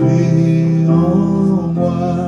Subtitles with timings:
[0.00, 2.24] Crée en moi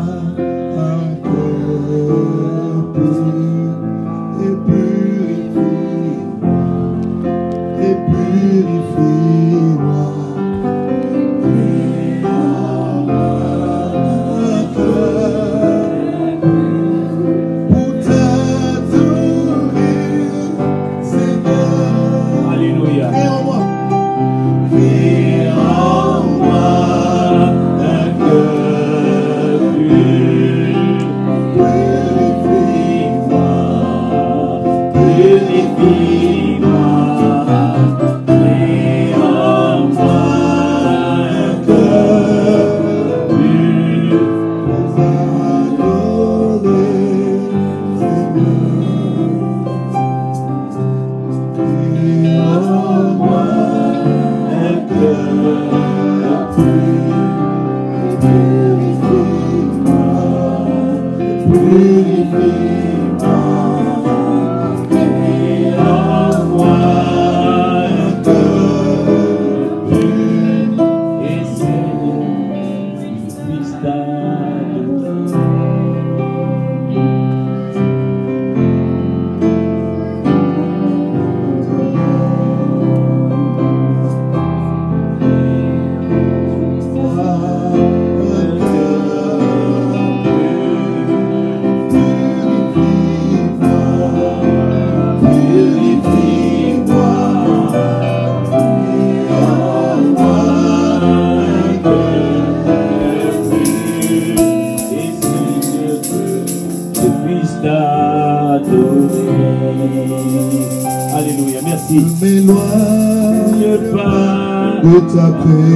[115.44, 115.71] de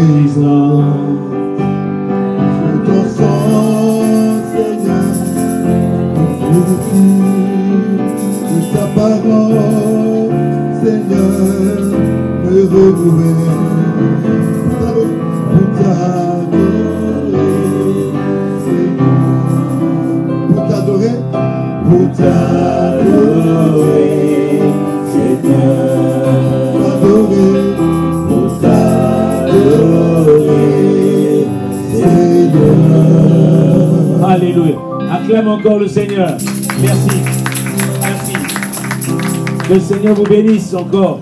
[40.07, 41.21] Seigneur vous bénisse encore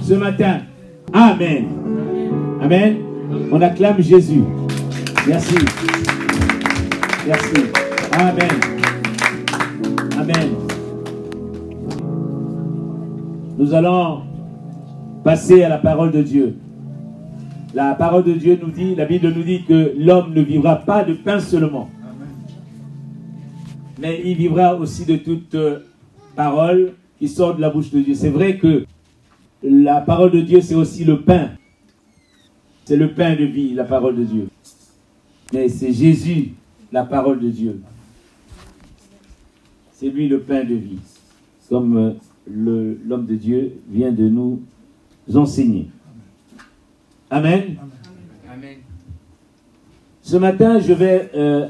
[0.00, 0.60] ce matin.
[1.12, 1.64] Amen.
[2.62, 2.98] Amen.
[3.50, 4.44] On acclame Jésus.
[5.26, 5.56] Merci.
[7.26, 7.56] Merci.
[8.12, 8.48] Amen.
[10.20, 10.48] Amen.
[13.58, 14.22] Nous allons
[15.24, 16.58] passer à la parole de Dieu.
[17.74, 21.02] La parole de Dieu nous dit, la Bible nous dit que l'homme ne vivra pas
[21.02, 21.90] de pain seulement,
[24.00, 25.80] mais il vivra aussi de toute euh,
[26.36, 28.14] parole qui sort de la bouche de Dieu.
[28.14, 28.84] C'est vrai que
[29.62, 31.50] la parole de Dieu, c'est aussi le pain.
[32.84, 34.48] C'est le pain de vie, la parole de Dieu.
[35.52, 36.52] Mais c'est Jésus,
[36.92, 37.80] la parole de Dieu.
[39.92, 40.98] C'est lui le pain de vie,
[41.68, 42.12] comme euh,
[42.46, 44.62] l'homme de Dieu vient de nous
[45.34, 45.88] enseigner.
[47.30, 47.76] Amen.
[48.52, 48.76] Amen.
[50.22, 51.68] Ce matin, je vais euh,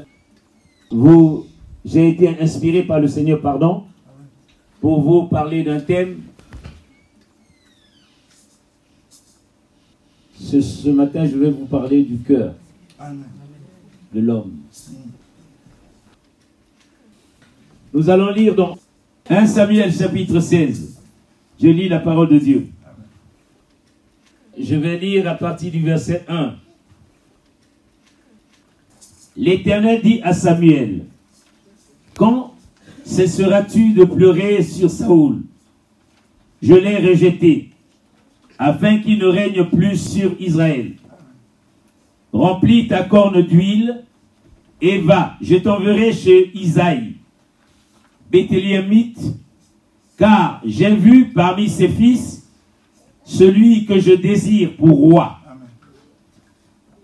[0.91, 1.45] vous.
[1.85, 3.85] J'ai été inspiré par le Seigneur, pardon,
[4.81, 6.21] pour vous parler d'un thème.
[10.39, 12.53] Ce, ce matin, je vais vous parler du cœur
[14.13, 14.53] de l'homme.
[17.93, 18.77] Nous allons lire dans
[19.29, 21.01] 1 Samuel chapitre 16.
[21.59, 22.67] Je lis la parole de Dieu.
[24.57, 26.55] Je vais lire à partir du verset 1.
[29.35, 31.05] L'Éternel dit à Samuel,
[32.15, 32.46] Quand
[33.07, 35.41] cesseras-tu de pleurer sur Saoul?
[36.61, 37.69] Je l'ai rejeté,
[38.59, 40.93] afin qu'il ne règne plus sur Israël.
[42.33, 44.03] Remplis ta corne d'huile
[44.81, 47.15] et va, je t'enverrai chez Isaïe,
[48.29, 49.19] Béthélémite,
[50.17, 52.49] car j'ai vu parmi ses fils
[53.23, 55.39] celui que je désire pour roi.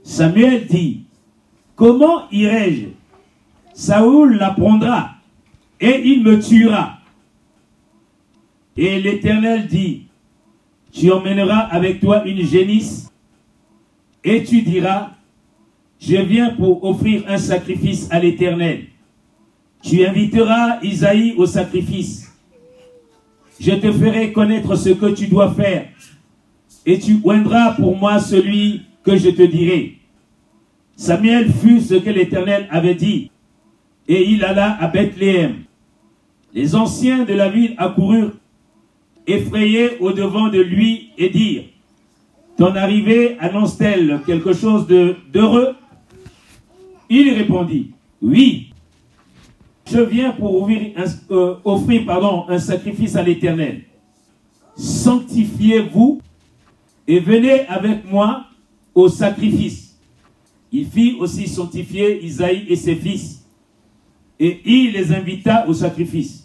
[0.03, 1.03] Samuel dit,
[1.75, 2.87] Comment irai-je?
[3.73, 5.13] Saoul l'apprendra
[5.83, 6.99] et il me tuera.
[8.77, 10.03] Et l'Éternel dit,
[10.93, 13.11] Tu emmèneras avec toi une génisse
[14.23, 15.11] et tu diras,
[15.99, 18.85] Je viens pour offrir un sacrifice à l'Éternel.
[19.81, 22.33] Tu inviteras Isaïe au sacrifice.
[23.59, 25.89] Je te ferai connaître ce que tu dois faire
[26.85, 29.97] et tu oindras pour moi celui que je te dirai.
[30.95, 33.31] Samuel fut ce que l'Éternel avait dit,
[34.07, 35.62] et il alla à Bethléem.
[36.53, 38.31] Les anciens de la ville accoururent,
[39.25, 41.63] effrayés au devant de lui, et dirent,
[42.57, 45.75] Ton arrivée annonce-t-elle quelque chose d'heureux?
[47.09, 47.91] Il répondit,
[48.21, 48.73] Oui,
[49.91, 53.83] je viens pour euh, offrir pardon, un sacrifice à l'Éternel.
[54.75, 56.21] Sanctifiez-vous
[57.07, 58.45] et venez avec moi
[58.95, 59.97] au sacrifice.
[60.71, 63.45] Il fit aussi sanctifier Isaïe et ses fils,
[64.39, 66.42] et il les invita au sacrifice.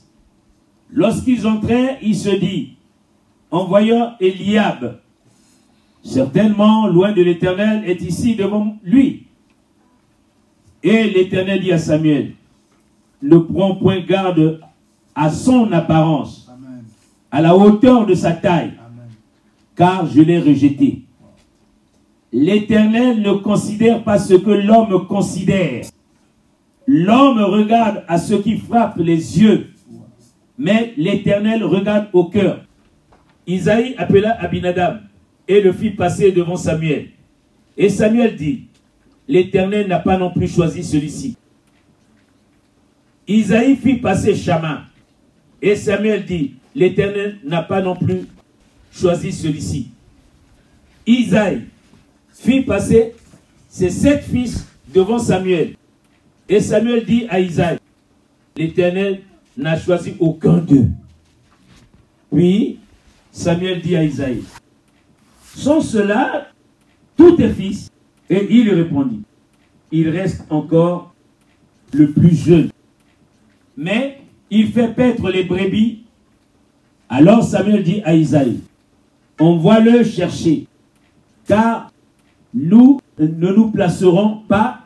[0.92, 2.74] Lorsqu'ils entrèrent, il se dit,
[3.50, 4.98] en voyant Eliab,
[6.02, 9.26] certainement loin de l'Éternel, est ici devant lui.
[10.82, 12.32] Et l'Éternel dit à Samuel,
[13.22, 14.60] ne prends point garde
[15.14, 16.84] à son apparence, Amen.
[17.30, 19.08] à la hauteur de sa taille, Amen.
[19.74, 21.02] car je l'ai rejeté.
[22.32, 25.86] L'Éternel ne considère pas ce que l'homme considère.
[26.86, 29.70] L'homme regarde à ce qui frappe les yeux,
[30.58, 32.64] mais l'Éternel regarde au cœur.
[33.46, 35.02] Isaïe appela Abinadab
[35.46, 37.10] et le fit passer devant Samuel.
[37.76, 38.64] Et Samuel dit,
[39.28, 41.36] l'Éternel n'a pas non plus choisi celui-ci.
[43.26, 44.86] Isaïe fit passer Shama.
[45.62, 48.26] Et Samuel dit, l'Éternel n'a pas non plus
[48.92, 49.90] choisi celui-ci.
[51.06, 51.62] Isaïe
[52.32, 53.14] fit passer
[53.68, 55.74] ses sept fils devant Samuel.
[56.48, 57.78] Et Samuel dit à Isaïe,
[58.56, 59.20] l'Éternel
[59.58, 60.88] n'a choisi aucun d'eux.
[62.32, 62.78] Puis
[63.32, 64.44] Samuel dit à Isaïe,
[65.54, 66.48] sont ceux-là
[67.16, 67.90] tous tes fils?
[68.30, 69.22] Et il répondit,
[69.90, 71.14] il reste encore
[71.92, 72.70] le plus jeune.
[73.76, 74.20] Mais
[74.50, 76.04] il fait paître les brebis.
[77.08, 78.60] Alors Samuel dit à Isaïe,
[79.40, 80.66] envoie-le chercher,
[81.46, 81.90] car
[82.54, 84.80] nous ne nous placerons pas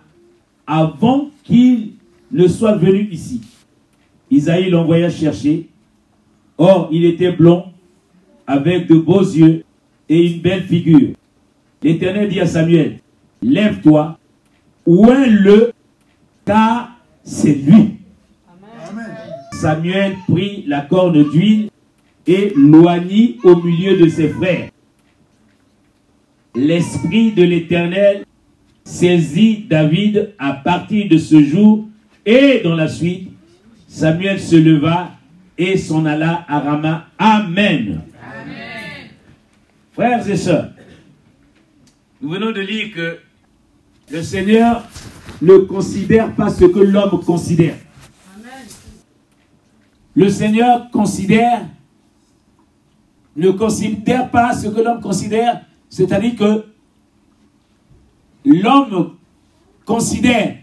[0.66, 1.94] avant qu'il
[2.30, 3.42] ne soit venu ici.
[4.32, 5.69] Isaïe l'envoya chercher.
[6.56, 7.67] Or, il était blond,
[8.46, 9.62] avec de beaux yeux
[10.08, 11.11] et une belle figure.
[11.82, 12.99] L'Éternel dit à Samuel,
[13.43, 14.19] lève-toi,
[14.87, 15.73] ouin-le,
[16.46, 17.75] car c'est lui.
[18.49, 19.17] Amen.
[19.52, 21.69] Samuel prit la corne d'huile
[22.26, 24.70] et loignit au milieu de ses frères.
[26.55, 28.25] L'Esprit de l'Éternel
[28.84, 31.87] saisit David à partir de ce jour
[32.25, 33.31] et dans la suite,
[33.93, 35.11] Samuel se leva
[35.59, 37.09] et s'en alla à Rama.
[37.19, 38.00] Amen.
[39.93, 40.71] Frères et sœurs,
[42.23, 43.19] nous venons de lire que
[44.11, 44.89] le Seigneur
[45.43, 47.77] ne considère pas ce que l'homme considère.
[50.15, 51.67] Le Seigneur considère,
[53.37, 56.65] ne considère pas ce que l'homme considère, c'est-à-dire que
[58.47, 59.17] l'homme
[59.85, 60.56] considère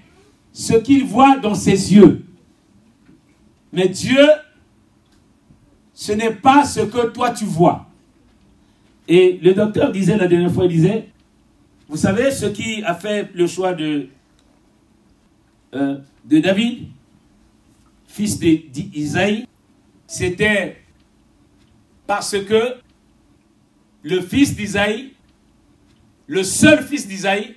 [0.51, 2.25] ce qu'il voit dans ses yeux.
[3.71, 4.25] Mais Dieu,
[5.93, 7.87] ce n'est pas ce que toi tu vois.
[9.07, 11.09] Et le docteur disait la dernière fois, il disait,
[11.87, 14.07] vous savez ce qui a fait le choix de,
[15.73, 16.87] euh, David
[18.07, 19.47] fils d'Isaïe,
[20.07, 20.81] c'était
[22.07, 22.75] parce que
[24.01, 25.13] le fils d'Isaïe,
[26.27, 27.55] le seul fils d'Isaïe,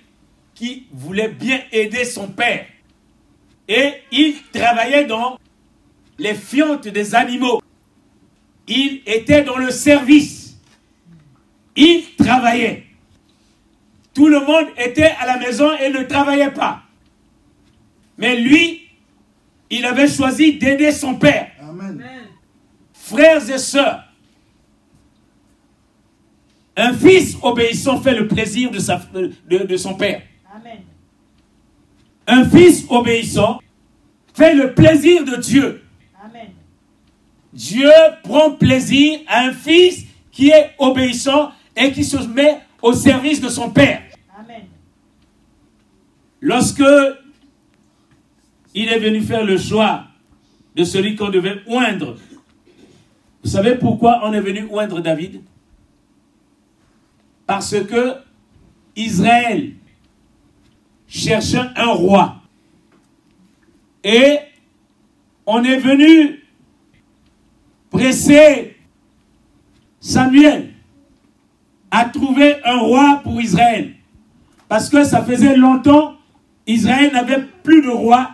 [0.55, 2.67] qui voulait bien aider son père.
[3.67, 5.39] Et il travaillait dans
[6.23, 7.61] les fientes des animaux.
[8.69, 10.57] Il était dans le service.
[11.75, 12.85] Il travaillait.
[14.15, 16.83] Tout le monde était à la maison et ne travaillait pas.
[18.19, 18.83] Mais lui,
[19.69, 21.51] il avait choisi d'aider son père.
[21.61, 22.01] Amen.
[22.93, 24.05] Frères et sœurs,
[26.77, 29.33] un fils obéissant fait le plaisir de, sa- de-
[29.65, 30.23] de son père.
[30.55, 30.79] Amen.
[32.29, 33.61] Un fils obéissant
[34.35, 35.82] fait le plaisir de Dieu.
[37.53, 37.91] Dieu
[38.23, 43.49] prend plaisir à un fils qui est obéissant et qui se met au service de
[43.49, 44.03] son père.
[44.39, 44.63] Amen.
[46.41, 46.83] Lorsque
[48.75, 50.05] il est venu faire le choix
[50.75, 52.17] de celui qu'on devait oindre,
[53.45, 55.43] vous savez pourquoi on est venu oindre David?
[57.47, 58.15] Parce que
[58.97, 59.73] Israël
[61.09, 62.37] cherchait un roi.
[64.05, 64.39] Et
[65.47, 66.42] on est venu
[67.93, 68.75] presser
[70.01, 70.71] Samuel
[71.91, 73.93] à trouver un roi pour Israël.
[74.69, 76.15] Parce que ça faisait longtemps,
[76.67, 78.31] Israël n'avait plus de roi,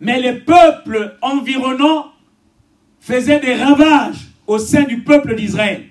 [0.00, 2.12] mais les peuples environnants
[3.00, 5.86] faisaient des ravages au sein du peuple d'Israël.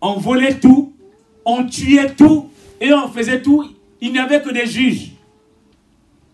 [0.00, 0.92] On volait tout,
[1.44, 2.50] on tuait tout
[2.80, 3.64] et on faisait tout.
[4.00, 5.12] Il n'y avait que des juges.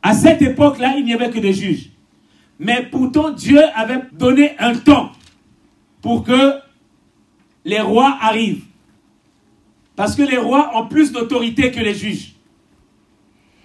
[0.03, 1.91] À cette époque-là, il n'y avait que des juges.
[2.59, 5.13] Mais pourtant, Dieu avait donné un temps
[6.03, 6.59] pour que
[7.65, 8.65] les rois arrivent.
[9.95, 12.35] Parce que les rois ont plus d'autorité que les juges.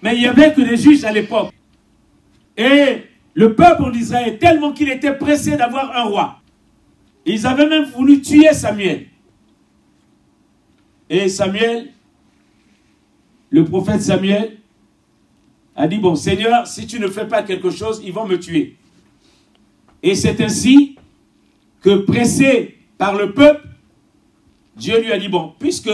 [0.02, 1.52] Mais il n'y avait que des juges à l'époque.
[2.56, 3.02] Et
[3.34, 6.40] le peuple d'Israël, tellement qu'il était pressé d'avoir un roi,
[7.26, 9.06] ils avaient même voulu tuer Samuel.
[11.10, 11.92] Et Samuel,
[13.50, 14.58] le prophète Samuel,
[15.74, 18.76] a dit, bon Seigneur, si tu ne fais pas quelque chose, ils vont me tuer.
[20.02, 20.97] Et c'est ainsi
[21.80, 23.66] que pressé par le peuple,
[24.76, 25.90] Dieu lui a dit, bon, puisque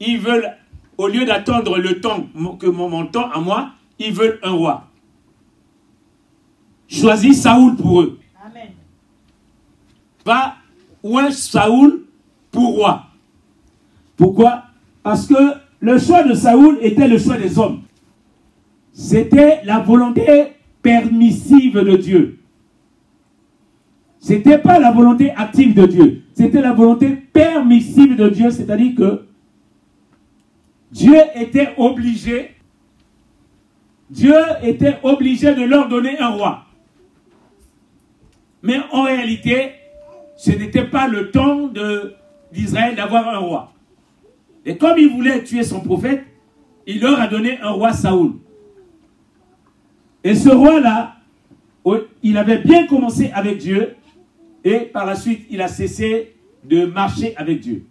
[0.00, 0.50] ils veulent,
[0.98, 2.26] au lieu d'attendre le temps
[2.58, 4.88] que mon temps à moi, ils veulent un roi.
[6.88, 8.18] Choisis Saoul pour eux.
[8.44, 8.68] Amen.
[10.24, 10.56] Va
[11.02, 12.04] ou un Saoul
[12.50, 13.06] pour roi.
[14.16, 14.64] Pourquoi?
[15.02, 15.34] Parce que
[15.80, 17.82] le choix de Saoul était le choix des hommes.
[18.92, 22.35] C'était la volonté permissive de Dieu.
[24.26, 26.22] C'était pas la volonté active de Dieu.
[26.34, 29.24] C'était la volonté permissive de Dieu, c'est-à-dire que
[30.90, 32.56] Dieu était obligé,
[34.10, 36.64] Dieu était obligé de leur donner un roi.
[38.64, 39.74] Mais en réalité,
[40.36, 41.70] ce n'était pas le temps
[42.52, 43.74] d'Israël d'avoir un roi.
[44.64, 46.24] Et comme il voulait tuer son prophète,
[46.84, 48.32] il leur a donné un roi Saoul.
[50.24, 51.14] Et ce roi-là,
[52.24, 53.94] il avait bien commencé avec Dieu,
[54.66, 57.86] et par la suite, il a cessé de marcher avec Dieu.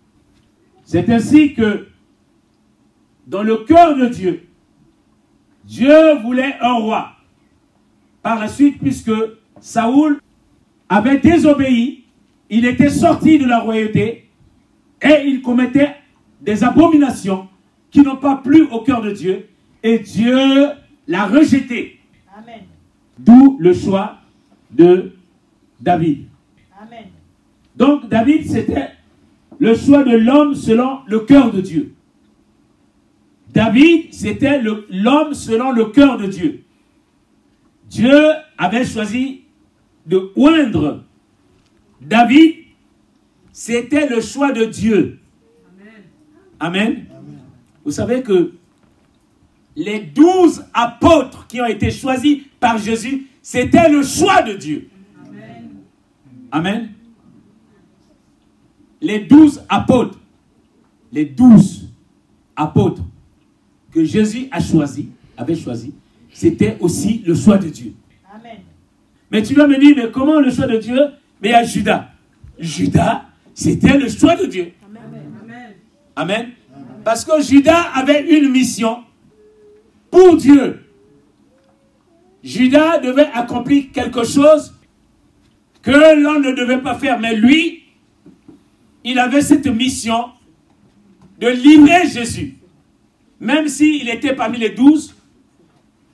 [0.83, 1.87] C'est ainsi que,
[3.25, 4.45] dans le cœur de Dieu,
[5.63, 7.13] Dieu voulait un roi.
[8.21, 9.13] Par la suite, puisque
[9.61, 10.19] Saoul
[10.89, 12.03] avait désobéi,
[12.49, 14.27] il était sorti de la royauté
[15.01, 15.95] et il commettait
[16.41, 17.47] des abominations
[17.89, 19.47] qui n'ont pas plu au cœur de Dieu
[19.81, 20.67] et Dieu
[21.07, 22.01] l'a rejeté.
[22.37, 22.63] Amen.
[23.17, 24.17] D'où le choix
[24.71, 25.13] de
[25.79, 26.25] David.
[27.79, 28.01] Amen.
[28.01, 28.89] Donc David, c'était
[29.59, 31.93] le choix de l'homme selon le cœur de Dieu.
[33.53, 36.63] David, c'était l'homme selon le cœur de Dieu.
[37.89, 39.41] Dieu avait choisi
[40.05, 41.03] de oindre
[42.01, 42.55] David.
[43.53, 45.19] C'était le choix de Dieu.
[46.59, 47.05] Amen.
[47.85, 48.53] Vous savez que
[49.75, 54.89] les douze apôtres qui ont été choisis par Jésus, c'était le choix de Dieu.
[56.51, 56.94] Amen.
[59.05, 60.17] Les douze apôtres,
[61.11, 61.87] les douze
[62.55, 63.03] apôtres
[63.91, 65.93] que Jésus a choisi, avait choisi,
[66.33, 67.93] c'était aussi le choix de Dieu.
[68.33, 68.61] Amen.
[69.29, 70.99] Mais tu vas me dire, mais comment le choix de Dieu?
[71.39, 72.09] Mais il y a Judas.
[72.57, 74.71] Judas, c'était le choix de Dieu.
[76.15, 76.47] Amen.
[77.03, 79.03] Parce que Judas avait une mission
[80.09, 80.83] pour Dieu.
[82.43, 84.73] Judas devait accomplir quelque chose
[85.83, 87.19] que l'on ne devait pas faire.
[87.19, 87.84] Mais lui,
[89.05, 90.25] il avait cette mission
[91.39, 92.57] de livrer Jésus.
[93.39, 95.15] Même s'il était parmi les douze,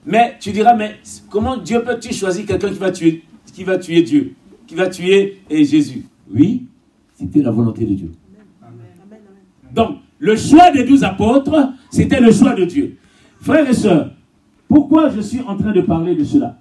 [0.06, 0.98] mais tu diras, mais
[1.30, 4.34] comment Dieu peut-il choisir quelqu'un qui va tuer, qui va tuer Dieu,
[4.68, 6.04] qui va tuer eh, Jésus?
[6.30, 6.66] Oui,
[7.16, 8.12] c'était la volonté de Dieu.
[9.72, 12.98] Donc, le choix des douze apôtres, c'était le choix de Dieu.
[13.40, 14.12] Frères et sœurs,
[14.68, 16.60] pourquoi je suis en train de parler de cela?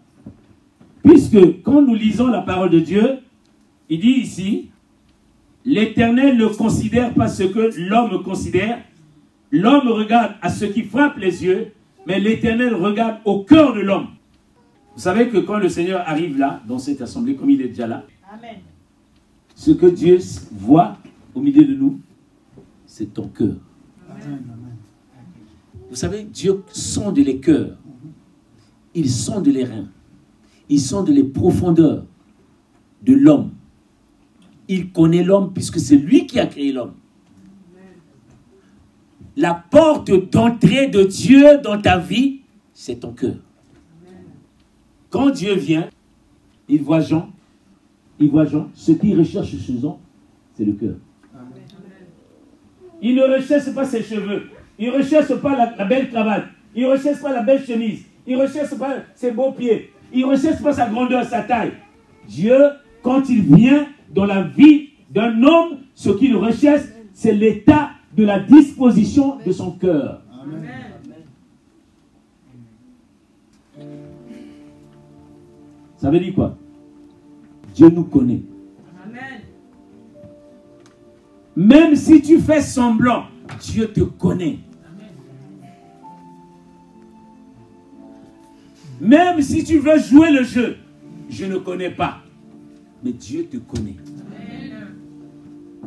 [1.02, 3.18] Puisque quand nous lisons la parole de Dieu,
[3.88, 4.70] il dit ici,
[5.64, 8.82] l'Éternel ne considère pas ce que l'homme considère,
[9.50, 11.72] l'homme regarde à ce qui frappe les yeux,
[12.06, 14.08] mais l'Éternel regarde au cœur de l'homme.
[14.94, 17.86] Vous savez que quand le Seigneur arrive là, dans cette assemblée, comme il est déjà
[17.86, 18.56] là, Amen.
[19.54, 20.18] ce que Dieu
[20.52, 20.96] voit
[21.34, 22.00] au milieu de nous,
[22.86, 23.54] c'est ton cœur.
[25.88, 27.76] Vous savez, Dieu sonde les cœurs.
[28.94, 29.88] Il sonde les reins.
[30.68, 32.04] Il sonde les profondeurs
[33.02, 33.50] de l'homme.
[34.72, 36.94] Il connaît l'homme puisque c'est lui qui a créé l'homme.
[39.36, 43.34] La porte d'entrée de Dieu dans ta vie, c'est ton cœur.
[45.08, 45.90] Quand Dieu vient,
[46.68, 47.30] il voit Jean,
[48.20, 49.98] il voit Jean, ce qu'il recherche chez Jean,
[50.54, 50.94] c'est le cœur.
[53.02, 54.50] Il ne recherche pas ses cheveux.
[54.78, 56.44] Il ne recherche pas la, la belle cravate.
[56.76, 58.04] Il ne recherche pas la belle chemise.
[58.24, 59.90] Il ne recherche pas ses beaux pieds.
[60.12, 61.72] Il ne recherche pas sa grandeur, sa taille.
[62.28, 62.56] Dieu,
[63.02, 68.40] quand il vient dans la vie d'un homme, ce qu'il recherche, c'est l'état de la
[68.40, 70.22] disposition de son cœur.
[75.96, 76.56] Ça veut dire quoi?
[77.74, 78.40] Dieu nous connaît.
[81.56, 83.24] Même si tu fais semblant,
[83.60, 84.58] Dieu te connaît.
[89.00, 90.76] Même si tu veux jouer le jeu,
[91.28, 92.19] je ne connais pas.
[93.02, 93.96] Mais Dieu te connaît.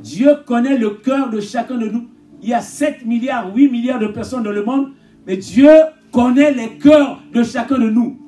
[0.01, 2.07] Dieu connaît le cœur de chacun de nous.
[2.41, 4.91] Il y a 7 milliards, 8 milliards de personnes dans le monde,
[5.25, 5.69] mais Dieu
[6.11, 8.19] connaît les cœurs de chacun de nous.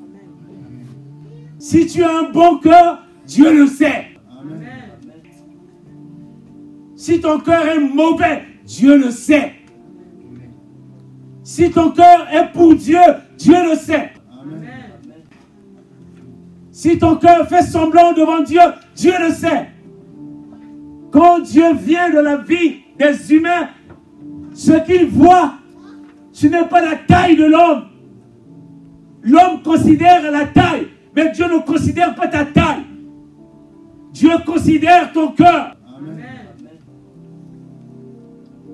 [1.59, 4.07] Si tu as un bon cœur, Dieu le sait.
[6.95, 9.53] Si ton cœur est mauvais, Dieu le sait.
[11.43, 12.99] Si ton cœur est pour Dieu,
[13.37, 14.13] Dieu le sait.
[16.75, 18.59] Si ton cœur fait semblant devant Dieu,
[18.97, 19.69] Dieu le sait.
[21.09, 23.69] Quand Dieu vient de la vie des humains,
[24.53, 25.53] ce qu'il voit,
[26.33, 27.85] ce n'est pas la taille de l'homme.
[29.21, 32.83] L'homme considère la taille, mais Dieu ne considère pas ta taille.
[34.11, 35.77] Dieu considère ton cœur.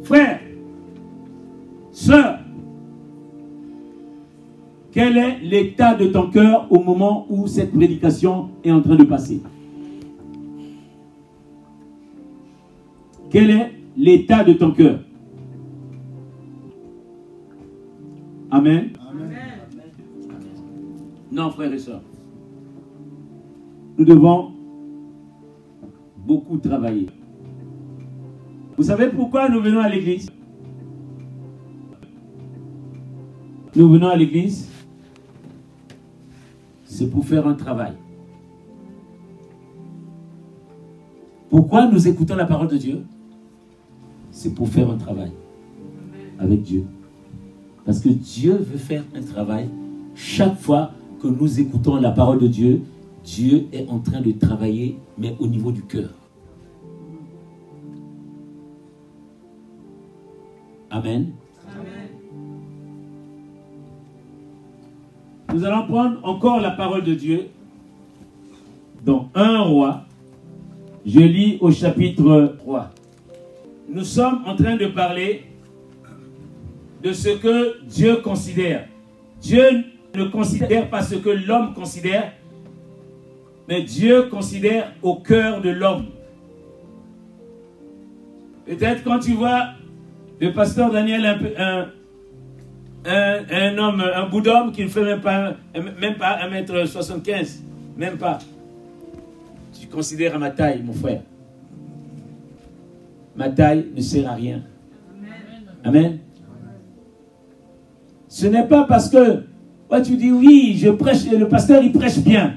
[0.01, 0.39] Frère,
[1.91, 2.39] sœur,
[4.91, 9.05] quel est l'état de ton cœur au moment où cette prédication est en train de
[9.05, 9.41] passer?
[13.29, 14.99] Quel est l'état de ton cœur?
[18.49, 18.89] Amen.
[21.31, 22.01] Non, frères et sœurs.
[23.97, 24.51] Nous devons
[26.17, 27.07] beaucoup travailler.
[28.75, 30.29] Vous savez pourquoi nous venons à l'église?
[33.73, 34.69] Nous venons à l'église,
[36.91, 37.93] c'est pour faire un travail.
[41.49, 43.05] Pourquoi nous écoutons la parole de Dieu?
[44.29, 45.31] C'est pour faire un travail
[46.37, 46.83] avec Dieu.
[47.85, 49.69] Parce que Dieu veut faire un travail.
[50.15, 52.81] Chaque fois que nous écoutons la parole de Dieu,
[53.23, 56.09] Dieu est en train de travailler, mais au niveau du cœur.
[60.89, 61.31] Amen.
[65.53, 67.47] Nous allons prendre encore la parole de Dieu
[69.03, 70.03] dans un roi.
[71.05, 72.91] Je lis au chapitre 3.
[73.89, 75.43] Nous sommes en train de parler
[77.03, 78.87] de ce que Dieu considère.
[79.41, 79.83] Dieu
[80.15, 82.31] ne considère pas ce que l'homme considère,
[83.67, 86.05] mais Dieu considère au cœur de l'homme.
[88.65, 89.69] Peut-être quand tu vois
[90.39, 91.53] le pasteur Daniel, un, peu-
[93.05, 95.55] un, un homme, un bout d'homme qui ne fait même pas,
[95.99, 97.59] même pas 1m75,
[97.97, 98.39] même pas.
[99.79, 101.21] Tu considères à ma taille, mon frère.
[103.35, 104.61] Ma taille ne sert à rien.
[105.83, 106.19] Amen.
[108.27, 109.43] Ce n'est pas parce que
[109.89, 112.55] ouais, tu dis oui, je prêche, le pasteur il prêche bien.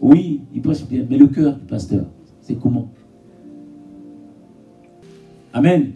[0.00, 2.04] Oui, il prêche bien, mais le cœur du pasteur,
[2.40, 2.90] c'est comment?
[5.52, 5.92] Amen.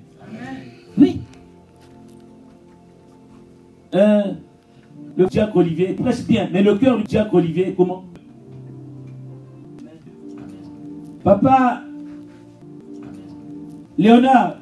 [0.97, 1.21] Oui.
[3.95, 4.23] Euh,
[5.17, 8.05] le diacre Olivier prêche bien, mais le cœur du diacre Olivier, comment?
[11.25, 11.83] Papa!
[13.97, 14.59] Léonard,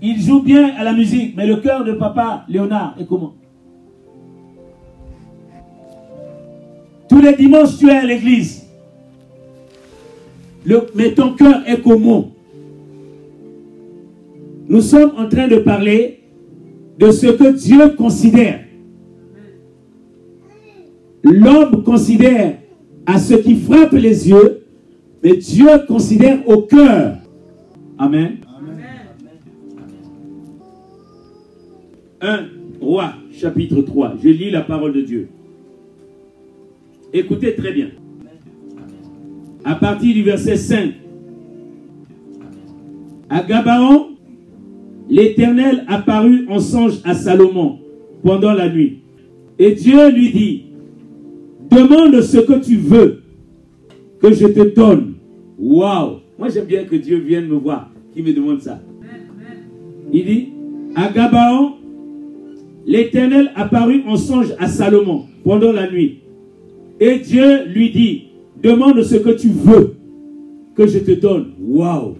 [0.00, 3.34] il joue bien à la musique, mais le cœur de papa Léonard est comment?
[7.08, 8.66] Tous les dimanches, tu es à l'église.
[10.94, 12.30] Mais ton cœur est comment?
[14.68, 16.20] Nous sommes en train de parler
[16.98, 18.60] de ce que Dieu considère.
[21.22, 22.58] L'homme considère
[23.04, 24.64] à ce qui frappe les yeux,
[25.22, 27.16] mais Dieu considère au cœur.
[27.98, 28.36] Amen.
[32.20, 32.46] 1
[32.80, 34.14] Roi, chapitre 3.
[34.22, 35.28] Je lis la parole de Dieu.
[37.12, 37.90] Écoutez très bien.
[39.64, 40.92] À partir du verset 5.
[43.28, 44.15] À Gabaon,
[45.08, 47.78] l'Éternel apparut en songe à Salomon
[48.22, 48.98] pendant la nuit.
[49.58, 50.62] Et Dieu lui dit,
[51.70, 53.22] demande ce que tu veux
[54.20, 55.14] que je te donne.
[55.58, 56.18] Waouh!
[56.38, 58.80] Moi j'aime bien que Dieu vienne me voir, qui me demande ça.
[60.12, 60.48] Il dit,
[60.94, 61.72] à Gabaon,
[62.86, 66.18] l'Éternel apparut en songe à Salomon pendant la nuit.
[67.00, 68.22] Et Dieu lui dit,
[68.62, 69.94] demande ce que tu veux
[70.74, 71.52] que je te donne.
[71.60, 72.16] Waouh!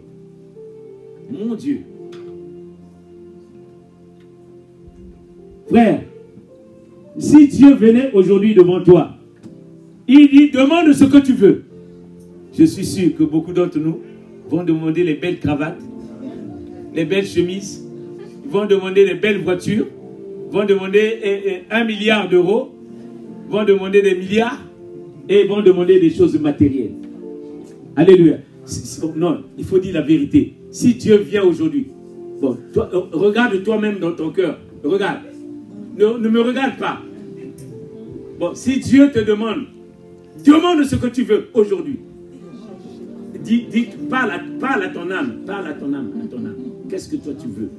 [1.31, 1.81] Mon Dieu.
[5.69, 6.03] Frère,
[7.19, 9.11] si Dieu venait aujourd'hui devant toi,
[10.09, 11.65] il dit, demande ce que tu veux.
[12.57, 14.01] Je suis sûr que beaucoup d'entre nous
[14.49, 15.81] vont demander les belles cravates,
[16.95, 17.85] les belles chemises,
[18.49, 19.87] vont demander les belles voitures,
[20.51, 22.73] vont demander eh, eh, un milliard d'euros,
[23.49, 24.63] vont demander des milliards
[25.29, 26.93] et vont demander des choses matérielles.
[27.97, 28.39] Alléluia.
[28.65, 30.55] Si- Non, il faut dire la vérité.
[30.71, 31.89] Si Dieu vient aujourd'hui,
[32.41, 34.59] bon, euh, regarde toi-même dans ton cœur.
[34.85, 35.21] Regarde.
[35.97, 37.01] Ne, me regarde pas.
[38.39, 39.67] Bon, si Dieu te demande,
[40.45, 41.99] demande ce que tu veux aujourd'hui.
[43.43, 46.57] Dis, parle, à, parle à ton âme, parle à ton âme, à ton âme.
[46.91, 47.71] Qu'est-ce que toi tu veux?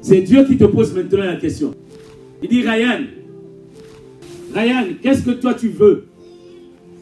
[0.00, 1.74] C'est Dieu qui te pose maintenant la question.
[2.42, 3.02] Il dit, Ryan,
[4.54, 6.06] Ryan, qu'est-ce que toi tu veux?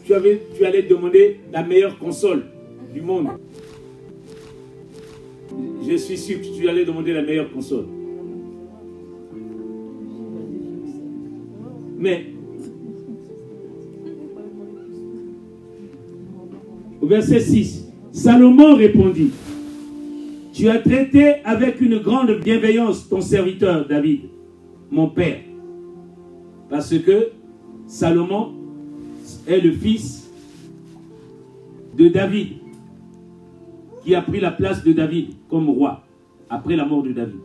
[0.06, 2.44] Tu, avais, tu allais demander la meilleure console
[2.92, 3.28] du monde.
[5.86, 7.84] Je suis sûr que tu allais demander la meilleure console.
[12.04, 12.26] Mais
[17.00, 19.30] au verset 6, Salomon répondit,
[20.52, 24.28] tu as traité avec une grande bienveillance ton serviteur David,
[24.90, 25.40] mon père,
[26.68, 27.30] parce que
[27.86, 28.52] Salomon
[29.46, 30.30] est le fils
[31.96, 32.48] de David,
[34.04, 36.04] qui a pris la place de David comme roi
[36.50, 37.43] après la mort de David.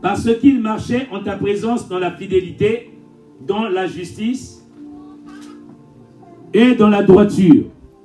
[0.00, 2.90] Parce qu'il marchait en ta présence dans la fidélité,
[3.46, 4.64] dans la justice
[6.54, 7.64] et dans la droiture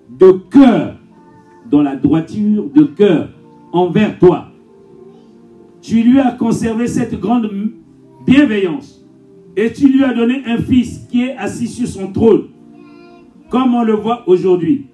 [0.09, 0.95] de cœur,
[1.69, 3.29] dans la droiture de cœur
[3.71, 4.47] envers toi.
[5.81, 7.49] Tu lui as conservé cette grande
[8.25, 9.05] bienveillance
[9.55, 12.45] et tu lui as donné un fils qui est assis sur son trône,
[13.49, 14.87] comme on le voit aujourd'hui.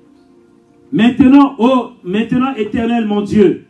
[0.91, 3.67] Maintenant, ô maintenant éternel mon Dieu,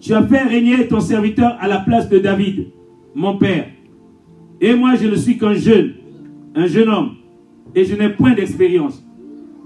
[0.00, 2.66] tu as fait régner ton serviteur à la place de David,
[3.14, 3.68] mon père.
[4.60, 5.94] Et moi, je ne suis qu'un jeune,
[6.54, 7.10] un jeune homme,
[7.74, 9.02] et je n'ai point d'expérience.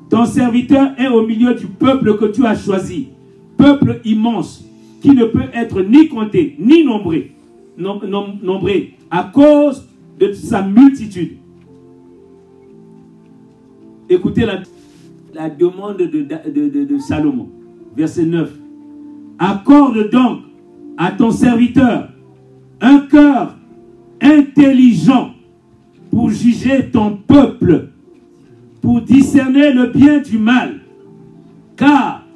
[0.09, 3.09] Ton serviteur est au milieu du peuple que tu as choisi,
[3.57, 4.64] peuple immense,
[5.01, 7.35] qui ne peut être ni compté, ni nombré,
[9.11, 9.87] à cause
[10.19, 11.37] de sa multitude.
[14.09, 17.49] Écoutez la, demande de, de, de Salomon,
[17.97, 18.60] verset 9.
[19.42, 20.40] Accorde donc
[20.98, 22.11] à ton serviteur
[22.79, 23.57] un cœur
[24.20, 25.33] intelligent
[26.11, 27.88] pour juger ton peuple,
[28.83, 30.81] pour discerner le bien du mal.
[31.74, 32.26] Car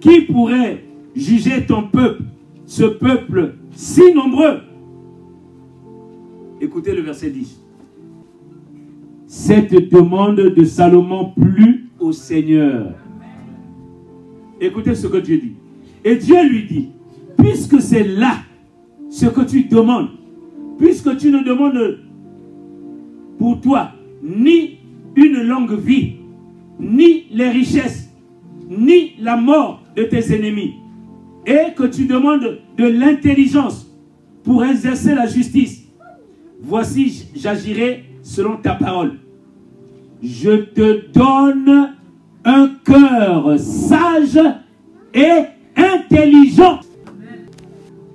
[0.00, 0.82] qui pourrait
[1.14, 2.22] juger ton peuple,
[2.64, 4.60] ce peuple si nombreux?
[6.62, 7.60] Écoutez le verset 10.
[9.26, 12.94] Cette demande de Salomon plut au Seigneur.
[14.58, 15.56] Écoutez ce que Dieu dit.
[16.04, 16.88] Et Dieu lui dit,
[17.38, 18.38] puisque c'est là
[19.10, 20.08] ce que tu demandes,
[20.78, 22.00] puisque tu ne demandes
[23.38, 24.78] pour toi ni
[25.16, 26.14] une longue vie,
[26.80, 28.10] ni les richesses,
[28.68, 30.74] ni la mort de tes ennemis,
[31.46, 33.88] et que tu demandes de l'intelligence
[34.42, 35.86] pour exercer la justice,
[36.60, 39.18] voici j'agirai selon ta parole.
[40.22, 41.94] Je te donne
[42.44, 44.40] un cœur sage
[45.14, 45.42] et
[46.12, 46.80] intelligent,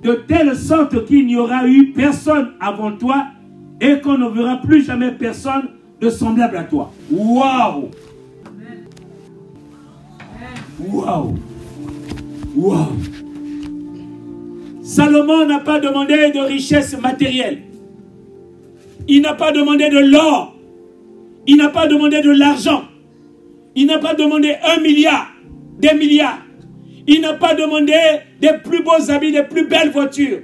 [0.02, 3.26] de telle sorte qu'il n'y aura eu personne avant toi
[3.80, 6.92] et qu'on ne verra plus jamais personne de semblable à toi.
[7.10, 7.90] Waouh!
[10.80, 11.34] Waouh!
[12.56, 12.96] Waouh!
[14.82, 17.62] Salomon n'a pas demandé de richesse matérielle.
[19.08, 20.54] Il n'a pas demandé de l'or.
[21.46, 22.84] Il n'a pas demandé de l'argent.
[23.74, 25.28] Il n'a pas demandé un milliard,
[25.78, 26.47] des milliards.
[27.10, 27.94] Il n'a pas demandé
[28.38, 30.40] des plus beaux habits, des plus belles voitures.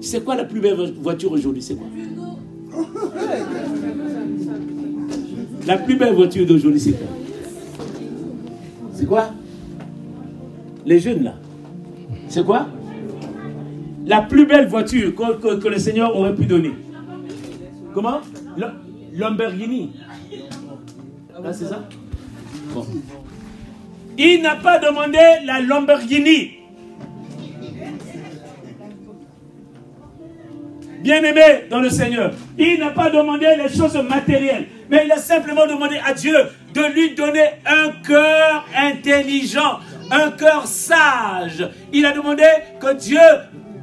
[0.00, 1.86] C'est quoi la plus belle voiture aujourd'hui C'est quoi?
[5.66, 7.06] La plus belle voiture d'aujourd'hui, c'est quoi?
[8.94, 9.30] C'est quoi?
[10.86, 11.34] Les jeunes là.
[12.28, 12.66] C'est quoi?
[14.06, 16.72] La plus belle voiture que, le Seigneur aurait pu donner.
[17.92, 18.20] Comment?
[19.12, 19.92] Lamborghini.
[21.42, 21.86] Là, c'est ça?
[24.22, 26.58] Il n'a pas demandé la Lamborghini.
[31.00, 35.66] Bien-aimé dans le Seigneur, il n'a pas demandé les choses matérielles, mais il a simplement
[35.66, 36.36] demandé à Dieu
[36.74, 39.80] de lui donner un cœur intelligent,
[40.10, 41.66] un cœur sage.
[41.90, 42.44] Il a demandé
[42.78, 43.18] que Dieu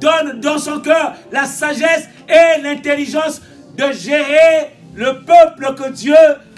[0.00, 3.42] donne dans son cœur la sagesse et l'intelligence
[3.76, 6.14] de gérer le peuple que Dieu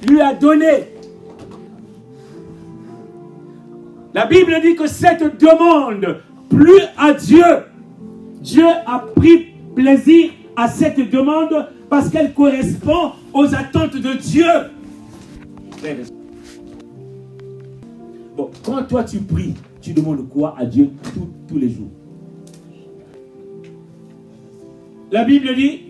[0.06, 0.89] lui a donné.
[4.12, 7.44] La Bible dit que cette demande plus à Dieu.
[8.40, 14.46] Dieu a pris plaisir à cette demande parce qu'elle correspond aux attentes de Dieu.
[18.36, 20.90] Bon, quand toi tu pries, tu demandes quoi à Dieu
[21.48, 21.90] tous les jours?
[25.12, 25.82] La Bible dit,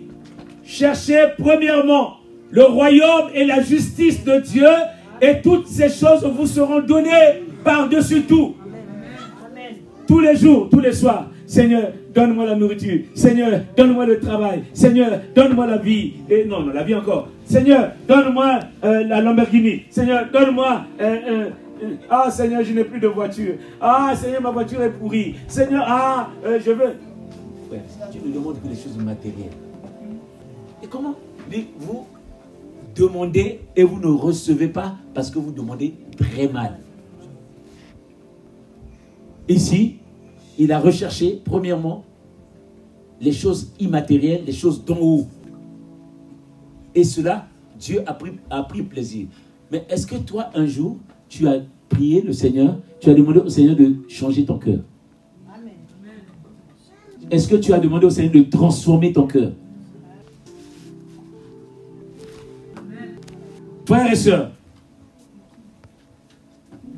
[0.63, 2.17] cherchez premièrement
[2.49, 4.67] le royaume et la justice de Dieu
[5.21, 8.55] et toutes ces choses vous seront données par-dessus tout.
[10.07, 11.27] Tous les jours, tous les soirs.
[11.45, 12.99] Seigneur, donne-moi la nourriture.
[13.13, 14.63] Seigneur, donne-moi le travail.
[14.73, 16.13] Seigneur, donne-moi la vie.
[16.29, 17.27] Et non, non, la vie encore.
[17.45, 19.83] Seigneur, donne-moi euh, la Lamborghini.
[19.89, 20.85] Seigneur, donne-moi...
[20.99, 21.49] euh, euh,
[21.83, 23.55] euh, ah Seigneur, je n'ai plus de voiture.
[23.79, 25.35] Ah Seigneur, ma voiture est pourrie.
[25.47, 26.95] Seigneur, ah, euh, je veux...
[27.71, 29.51] Ouais, tu ne demandes que les choses matérielles.
[30.83, 31.15] Et comment
[31.49, 32.05] Mais Vous
[32.95, 36.77] demandez et vous ne recevez pas parce que vous demandez très mal.
[39.47, 39.97] Ici,
[40.57, 42.03] il a recherché, premièrement,
[43.19, 45.27] les choses immatérielles, les choses d'en haut.
[46.93, 47.47] Et cela,
[47.79, 49.27] Dieu a pris, a pris plaisir.
[49.71, 50.97] Mais est-ce que toi, un jour,
[51.29, 54.79] tu as prié le Seigneur, tu as demandé au Seigneur de changer ton cœur?
[57.29, 59.53] Est-ce que tu as demandé au Seigneur de transformer ton cœur?
[63.85, 64.51] Frères et sœurs,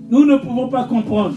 [0.10, 1.36] nous ne pouvons pas comprendre.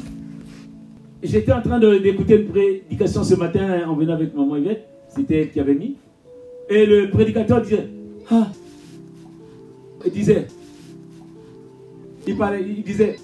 [1.23, 4.87] J'étais en train d'écouter une prédication ce matin en venant avec maman Yvette.
[5.09, 5.97] C'était elle qui avait mis.
[6.69, 7.89] Et le prédicateur disait,
[8.31, 8.49] ah,
[10.05, 10.47] il disait,
[12.27, 13.17] il parlait, il disait,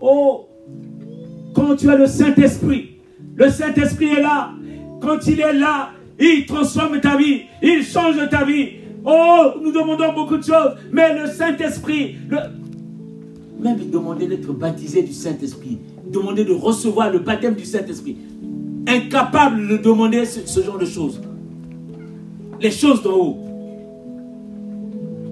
[0.00, 0.46] oh,
[1.54, 2.96] quand tu as le Saint-Esprit,
[3.36, 4.52] le Saint-Esprit est là.
[5.00, 8.68] Quand il est là, il transforme ta vie, il change ta vie.
[9.04, 12.38] Oh, nous demandons beaucoup de choses, mais le Saint-Esprit, le-
[13.60, 15.78] Même demander d'être baptisé du Saint-Esprit,
[16.12, 18.16] demander de recevoir le baptême du Saint-Esprit.
[18.86, 21.20] Incapable de demander ce, genre de choses.
[22.60, 23.36] Les choses d'en haut.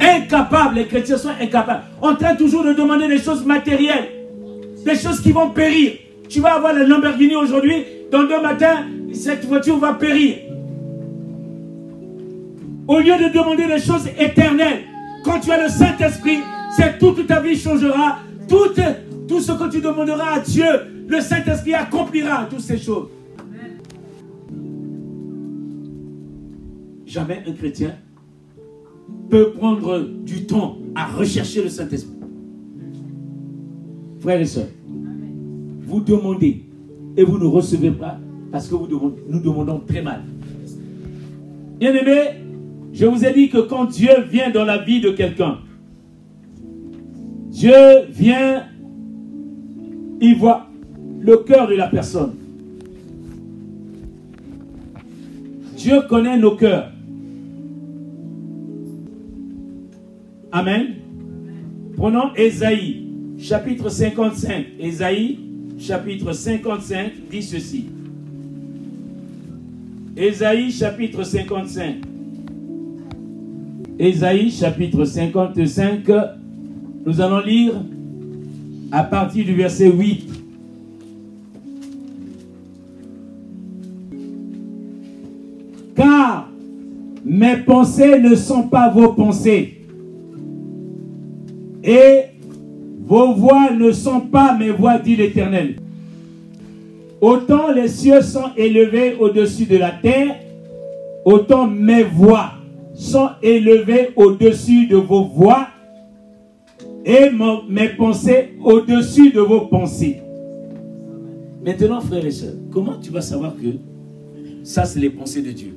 [0.01, 1.83] incapables, les chrétiens sont incapables.
[2.01, 4.09] En train toujours de demander des choses matérielles,
[4.85, 5.93] des choses qui vont périr.
[6.29, 10.37] Tu vas avoir la Lamborghini aujourd'hui, dans deux matins, cette voiture va périr.
[12.89, 14.83] Au lieu de demander des choses éternelles,
[15.25, 16.39] quand tu as le Saint-Esprit,
[16.77, 18.19] c'est toute ta vie changera.
[18.49, 18.71] Tout,
[19.31, 20.65] tout ce que tu demanderas à Dieu,
[21.07, 23.07] le Saint-Esprit accomplira toutes ces choses.
[27.07, 27.93] Jamais un chrétien
[29.31, 32.17] peut prendre du temps à rechercher le Saint-Esprit.
[34.19, 34.67] Frères et sœurs,
[35.83, 36.65] vous demandez
[37.17, 38.19] et vous ne recevez pas
[38.51, 40.23] parce que vous demandez- nous demandons très mal.
[41.79, 42.19] Bien aimé,
[42.93, 45.59] je vous ai dit que quand Dieu vient dans la vie de quelqu'un,
[47.51, 47.73] Dieu
[48.11, 48.65] vient,
[50.21, 50.67] il voit
[51.21, 52.35] le cœur de la personne.
[55.77, 56.93] Dieu connaît nos cœurs.
[60.53, 60.97] Amen.
[61.97, 63.07] Prenons Ésaïe,
[63.39, 64.67] chapitre 55.
[64.79, 65.39] Ésaïe,
[65.79, 67.87] chapitre 55, dit ceci.
[70.17, 71.97] Ésaïe, chapitre 55.
[73.99, 76.05] Ésaïe, chapitre 55.
[77.07, 77.75] Nous allons lire
[78.93, 80.29] à partir du verset 8.
[85.95, 86.49] Car
[87.25, 89.81] mes pensées ne sont pas vos pensées
[91.85, 92.23] et
[93.07, 95.77] vos voix ne sont pas mes voix, dit l'Éternel.
[97.21, 100.37] Autant les cieux sont élevés au-dessus de la terre,
[101.25, 102.53] autant mes voix
[102.95, 105.69] sont élevées au-dessus de vos voix
[107.05, 107.31] et
[107.69, 110.21] mes pensées au-dessus de vos pensées.
[111.65, 113.69] Maintenant, frères et sœurs, comment tu vas savoir que
[114.63, 115.75] ça, c'est les pensées de Dieu?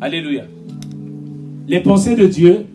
[0.00, 0.44] Alléluia.
[1.66, 2.66] Les pensées de Dieu,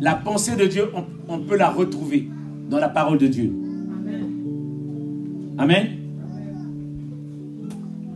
[0.00, 0.84] la pensée de Dieu,
[1.28, 2.28] on, peut la retrouver
[2.70, 3.52] dans la parole de Dieu.
[5.58, 5.88] Amen.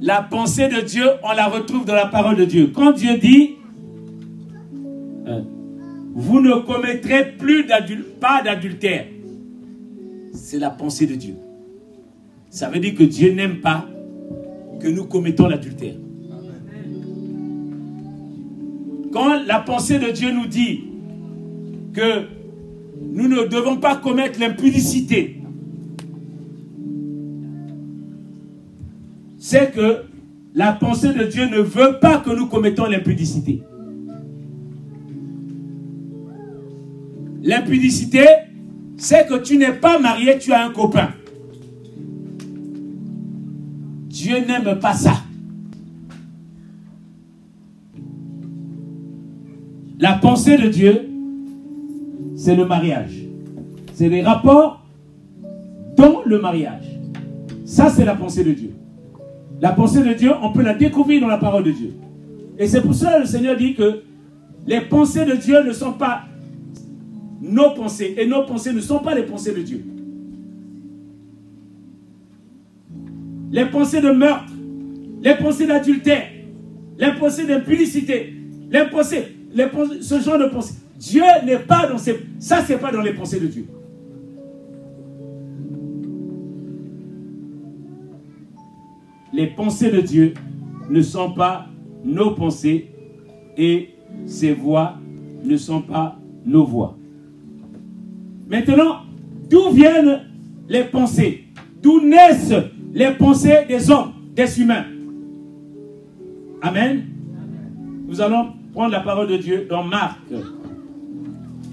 [0.00, 2.70] La pensée de Dieu, on la retrouve dans la parole de Dieu.
[2.74, 3.50] Quand Dieu dit,
[5.26, 5.42] euh,
[6.14, 7.66] vous ne commettrez plus
[8.20, 9.06] pas d'adultère,
[10.32, 11.34] c'est la pensée de Dieu.
[12.50, 13.88] Ça veut dire que Dieu n'aime pas
[14.80, 15.96] que nous commettons l'adultère.
[19.12, 20.84] Quand la pensée de Dieu nous dit
[21.92, 22.26] que
[23.00, 25.40] nous ne devons pas commettre l'impudicité,
[29.38, 30.04] c'est que
[30.54, 33.62] la pensée de Dieu ne veut pas que nous commettons l'impudicité.
[37.54, 38.26] L'impudicité,
[38.96, 41.10] c'est que tu n'es pas marié, tu as un copain.
[44.08, 45.22] Dieu n'aime pas ça.
[50.00, 51.08] La pensée de Dieu,
[52.34, 53.22] c'est le mariage.
[53.92, 54.84] C'est les rapports
[55.96, 56.98] dans le mariage.
[57.64, 58.72] Ça, c'est la pensée de Dieu.
[59.60, 61.94] La pensée de Dieu, on peut la découvrir dans la parole de Dieu.
[62.58, 64.02] Et c'est pour cela que le Seigneur dit que
[64.66, 66.24] les pensées de Dieu ne sont pas
[67.44, 68.14] nos pensées.
[68.18, 69.84] Et nos pensées ne sont pas les pensées de Dieu.
[73.54, 74.52] les pensées de meurtre,
[75.22, 76.26] les pensées d'adultère,
[76.98, 78.34] les pensées d'impudicité,
[78.68, 79.68] les pensées, les
[80.00, 80.74] ce genre de pensées.
[80.98, 82.18] Dieu n'est pas dans ces...
[82.40, 83.66] Ça, c'est pas dans les pensées de Dieu.
[89.32, 90.34] Les pensées de Dieu
[90.90, 91.68] ne sont pas
[92.04, 92.90] nos pensées
[93.56, 93.90] et
[94.26, 94.98] ses voix
[95.44, 96.96] ne sont pas nos voix.
[98.48, 99.00] Maintenant,
[99.48, 100.22] d'où viennent
[100.68, 101.44] les pensées?
[101.82, 102.54] D'où naissent
[102.92, 104.84] les pensées des hommes, des humains?
[106.62, 107.04] Amen.
[108.06, 110.18] Nous allons prendre la parole de Dieu dans Marc,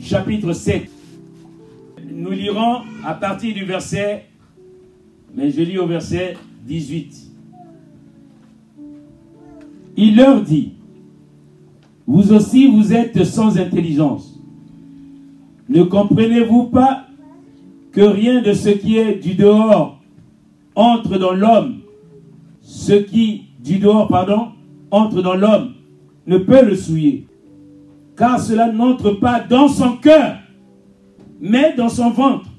[0.01, 0.89] chapitre 7.
[2.09, 4.25] Nous lirons à partir du verset,
[5.35, 7.31] mais je lis au verset 18.
[9.97, 10.73] Il leur dit,
[12.07, 14.30] vous aussi vous êtes sans intelligence.
[15.71, 17.05] Ne comprenez-vous pas
[17.93, 20.01] que rien de ce qui est du dehors
[20.75, 21.79] entre dans l'homme,
[22.61, 24.49] ce qui du dehors, pardon,
[24.91, 25.71] entre dans l'homme,
[26.27, 27.25] ne peut le souiller,
[28.17, 30.39] car cela n'entre pas dans son cœur,
[31.39, 32.49] mais dans son ventre,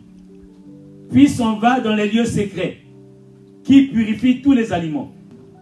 [1.11, 2.79] puis s'en va dans les lieux secrets,
[3.63, 5.13] qui purifient tous les aliments.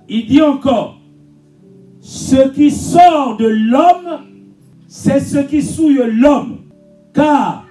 [0.08, 1.00] Il dit encore,
[2.00, 4.20] ce qui sort de l'homme,
[4.86, 6.58] c'est ce qui souille l'homme,
[7.14, 7.66] car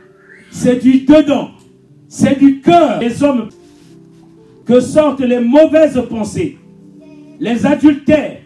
[0.52, 1.52] c'est du dedans,
[2.08, 3.50] c'est du cœur des hommes
[4.66, 6.58] que sortent les mauvaises pensées,
[7.40, 8.42] les adultères,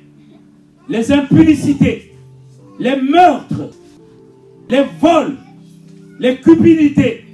[0.89, 2.13] les impudicités,
[2.79, 3.71] les meurtres,
[4.69, 5.37] les vols,
[6.19, 7.25] les cupidités,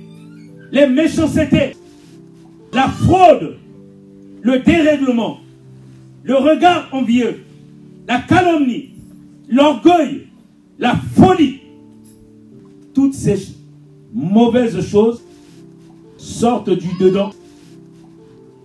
[0.71, 1.75] les méchancetés,
[2.73, 3.57] la fraude,
[4.41, 5.39] le dérèglement,
[6.23, 7.43] le regard envieux,
[8.07, 8.89] la calomnie,
[9.49, 10.27] l'orgueil,
[10.77, 11.59] la folie.
[12.93, 13.37] Toutes ces
[14.13, 15.21] mauvaises choses
[16.17, 17.31] sortent du dedans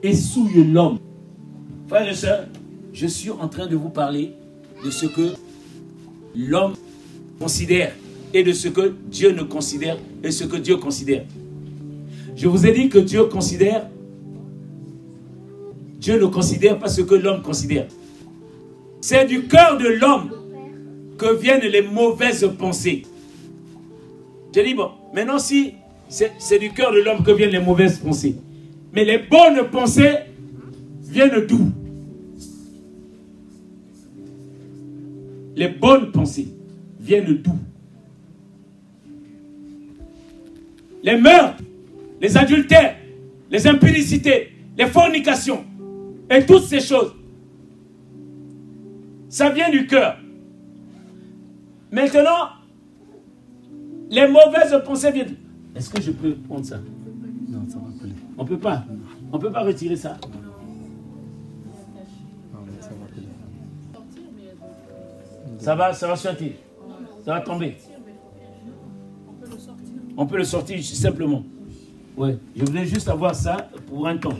[0.03, 0.99] et souillent l'homme.
[1.89, 2.47] Frères et sœurs,
[2.95, 4.35] Je suis en train de vous parler
[4.85, 5.35] de ce que
[6.37, 6.75] l'homme
[7.41, 7.93] considère
[8.33, 11.25] et de ce que Dieu ne considère et ce que Dieu considère.
[12.37, 13.89] Je vous ai dit que Dieu considère,
[15.99, 17.89] Dieu ne considère pas ce que l'homme considère.
[19.01, 20.31] C'est du cœur de l'homme
[21.19, 23.03] que viennent les mauvaises pensées.
[24.55, 25.75] J'ai dit, bon, maintenant si
[26.09, 28.37] c'est du cœur de l'homme que viennent les mauvaises pensées,
[28.93, 30.15] mais les bonnes pensées
[31.01, 31.73] viennent d'où?
[35.57, 36.55] Les bonnes pensées
[37.01, 37.57] viennent d'où?
[41.03, 41.65] Les meurtres,
[42.21, 42.95] les adultères,
[43.51, 45.65] les impudicités, les fornications
[46.31, 47.13] et toutes ces choses.
[49.29, 50.17] Ça vient du cœur.
[51.91, 52.51] Maintenant,
[54.15, 55.37] les mauvaises pensées viennent.
[55.75, 56.79] Est-ce que je peux prendre ça?
[57.49, 57.85] Non, ça va.
[58.39, 58.85] On peut pas.
[59.33, 60.17] On peut pas retirer ça.
[65.59, 66.53] Ça va, ça va sortir.
[67.25, 67.77] Ça va tomber.
[70.17, 71.43] On peut le sortir simplement.
[72.17, 72.39] Ouais.
[72.55, 74.39] Je voulais juste avoir ça pour un temps.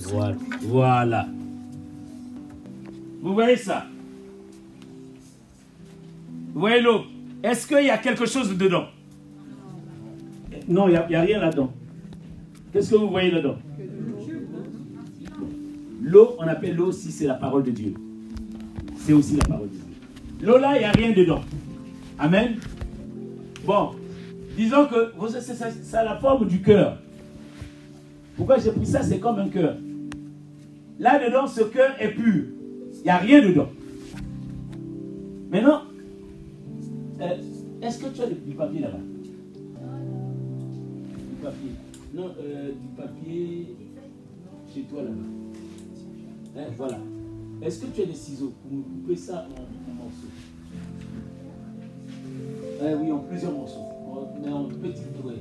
[0.00, 0.36] Voilà.
[0.62, 1.28] Voilà.
[3.22, 3.86] Vous voyez ça?
[6.52, 7.04] Vous voyez l'eau?
[7.42, 8.84] Est-ce qu'il y a quelque chose dedans?
[10.68, 11.72] Non, il n'y a, rien là-dedans.
[12.72, 13.56] Qu'est-ce que vous voyez là-dedans?
[16.02, 17.94] L'eau, on appelle l'eau si c'est la parole de Dieu.
[18.96, 19.84] C'est aussi la parole de Dieu.
[20.42, 21.40] L'eau là, il n'y a rien dedans.
[22.18, 22.56] Amen.
[23.64, 23.90] Bon,
[24.56, 26.98] disons que c'est ça, la forme du cœur.
[28.36, 29.02] Pourquoi j'ai pris ça?
[29.02, 29.76] C'est comme un cœur.
[30.98, 32.44] Là-dedans, ce cœur est pur.
[32.98, 33.68] Il n'y a rien dedans.
[35.50, 35.82] Maintenant,
[37.90, 38.98] est-ce que tu as du papier là-bas?
[41.28, 41.70] Du papier.
[42.14, 43.76] Non, euh, du papier
[44.72, 46.60] chez toi là-bas.
[46.60, 46.98] Hein, voilà.
[47.60, 48.52] Est-ce que tu as des ciseaux?
[48.62, 50.28] Pour couper ça en, morceaux
[52.80, 53.88] Eh oui, en plusieurs morceaux.
[54.40, 55.34] Mais en petits ouais.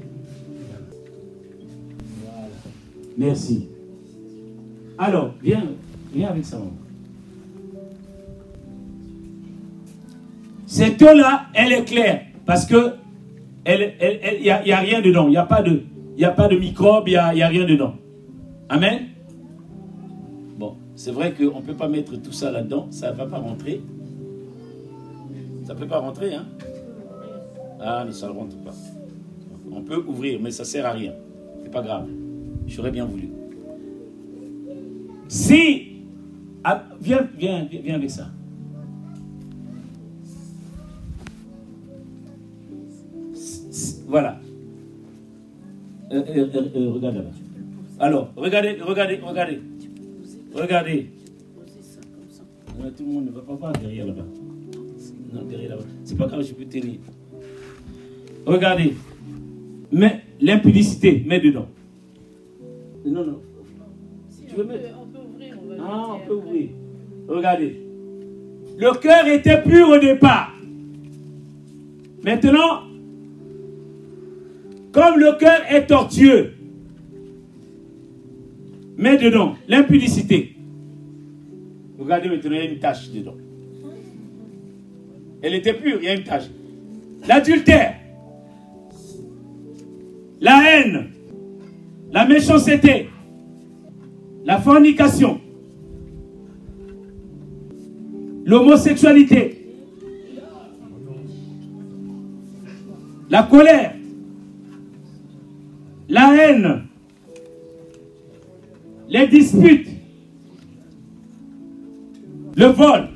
[2.23, 2.47] Voilà.
[3.15, 3.67] Merci.
[4.97, 5.67] Alors, viens,
[6.12, 6.60] viens avec ça.
[10.65, 12.95] Cette eau-là, elle est claire parce que
[13.63, 15.27] elle, elle, elle- y a, rien dedans.
[15.27, 15.83] Il n'y a pas de,
[16.17, 17.93] il a pas de microbes, il n'y a, a rien dedans.
[18.69, 19.02] Amen?
[20.58, 23.37] Bon, c'est vrai qu'on ne peut pas mettre tout ça là-dedans, ça ne va pas
[23.37, 23.83] rentrer.
[25.63, 26.45] Ça ne peut pas rentrer, hein?
[27.79, 28.73] Ah, mais ça ne rentre pas.
[29.71, 31.13] On peut ouvrir, mais ça ne sert à rien.
[31.62, 32.08] C'est pas grave.
[32.65, 33.29] J'aurais bien voulu.
[35.27, 36.02] Si.
[36.63, 38.25] ah, viens, viens viens avec ça.
[44.10, 44.39] Voilà.
[46.12, 47.29] Euh, euh, euh, regarde là-bas.
[47.99, 49.60] Alors, regardez, regardez, regardez.
[50.55, 51.10] Regardez.
[52.97, 54.25] Tout le monde ne va pas voir derrière là-bas.
[55.31, 55.83] Non, derrière là-bas.
[56.03, 56.95] C'est pas grave, je peux tenir.
[58.47, 58.95] Regardez.
[59.91, 61.67] Mais l'impudicité, mets dedans.
[63.05, 63.39] Non, non.
[64.47, 64.89] Tu veux mettre?
[64.99, 66.49] On peut ouvrir, on va Ah, on peut après.
[66.49, 66.69] ouvrir.
[67.27, 67.79] Regardez.
[68.79, 70.51] Le cœur était pur au départ.
[72.23, 72.88] Maintenant,
[74.92, 76.54] comme le cœur est tortueux,
[78.98, 80.56] mets dedans l'impudicité.
[81.98, 83.35] Regardez maintenant, il y a une tache dedans.
[85.42, 86.50] Elle était pure, il y a une tache.
[87.27, 87.96] L'adultère,
[90.42, 91.10] la haine,
[92.12, 93.10] la méchanceté,
[94.44, 95.40] la fornication,
[98.46, 99.67] l'homosexualité,
[103.29, 103.94] la colère,
[106.10, 106.87] la haine,
[109.07, 109.89] les disputes,
[112.55, 113.10] le vol,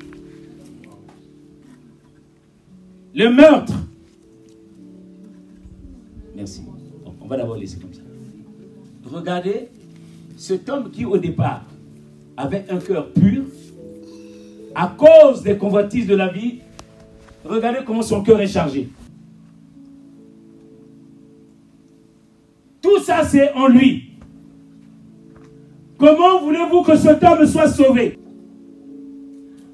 [3.14, 3.74] le meurtre.
[6.36, 6.62] Merci.
[7.20, 8.02] On va d'abord laisser comme ça.
[9.04, 9.68] Regardez
[10.36, 11.64] cet homme qui au départ
[12.36, 13.44] avait un cœur pur,
[14.74, 16.60] à cause des convoitises de la vie,
[17.44, 18.88] regardez comment son cœur est chargé.
[23.04, 24.10] Ça, c'est en lui.
[25.98, 28.18] Comment voulez-vous que cet homme soit sauvé?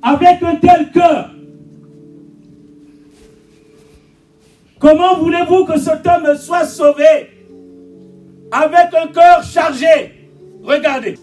[0.03, 1.31] Avec un tel cœur.
[4.79, 7.31] Comment voulez-vous que cet homme soit sauvé?
[8.51, 10.29] Avec un cœur chargé.
[10.63, 11.17] Regardez.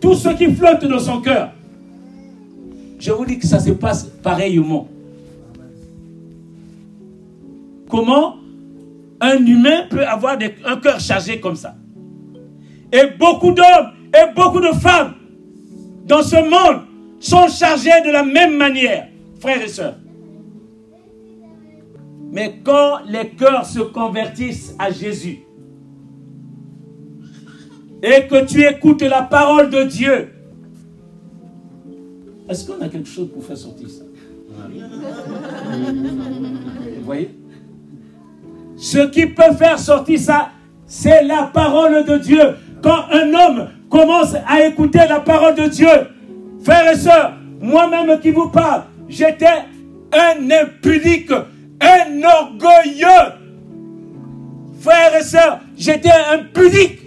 [0.00, 1.52] Tout ce qui flotte dans son cœur.
[2.98, 4.88] Je vous dis que ça se passe pareillement.
[7.88, 8.37] Comment
[9.20, 11.76] un humain peut avoir un cœur chargé comme ça.
[12.92, 15.14] Et beaucoup d'hommes et beaucoup de femmes
[16.06, 16.82] dans ce monde
[17.20, 19.08] sont chargés de la même manière,
[19.40, 19.96] frères et sœurs.
[22.30, 25.40] Mais quand les cœurs se convertissent à Jésus
[28.02, 30.28] et que tu écoutes la parole de Dieu,
[32.48, 34.04] est-ce qu'on a quelque chose pour faire sortir ça?
[36.96, 37.37] Vous voyez?
[38.78, 40.50] Ce qui peut faire sortir ça,
[40.86, 42.56] c'est la parole de Dieu.
[42.80, 45.88] Quand un homme commence à écouter la parole de Dieu,
[46.62, 49.46] frères et sœurs, moi-même qui vous parle, j'étais
[50.12, 51.32] un impudique,
[51.80, 53.34] un orgueilleux.
[54.80, 57.00] Frères et sœurs, j'étais un pudique.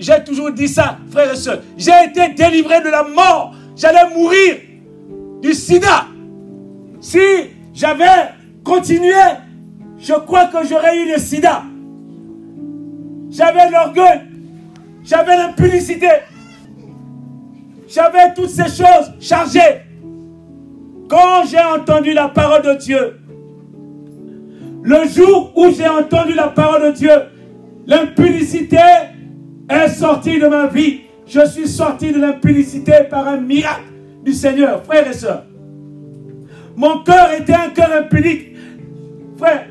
[0.00, 1.60] J'ai toujours dit ça, frères et sœurs.
[1.76, 3.54] J'ai été délivré de la mort.
[3.76, 4.56] J'allais mourir
[5.40, 6.06] du sida.
[7.00, 7.20] Si
[7.72, 8.30] j'avais
[8.64, 9.14] continué,
[10.00, 11.62] je crois que j'aurais eu le sida.
[13.30, 14.22] J'avais l'orgueil.
[15.04, 16.08] J'avais l'impudicité.
[17.88, 19.82] J'avais toutes ces choses chargées.
[21.08, 23.20] Quand j'ai entendu la parole de Dieu,
[24.82, 27.12] le jour où j'ai entendu la parole de Dieu,
[27.86, 28.78] l'impudicité
[29.68, 31.00] est sortie de ma vie.
[31.26, 33.82] Je suis sorti de l'impudicité par un miracle
[34.24, 35.44] du Seigneur, frères et sœurs.
[36.76, 38.56] Mon cœur était un cœur impudique.
[39.36, 39.66] Frère,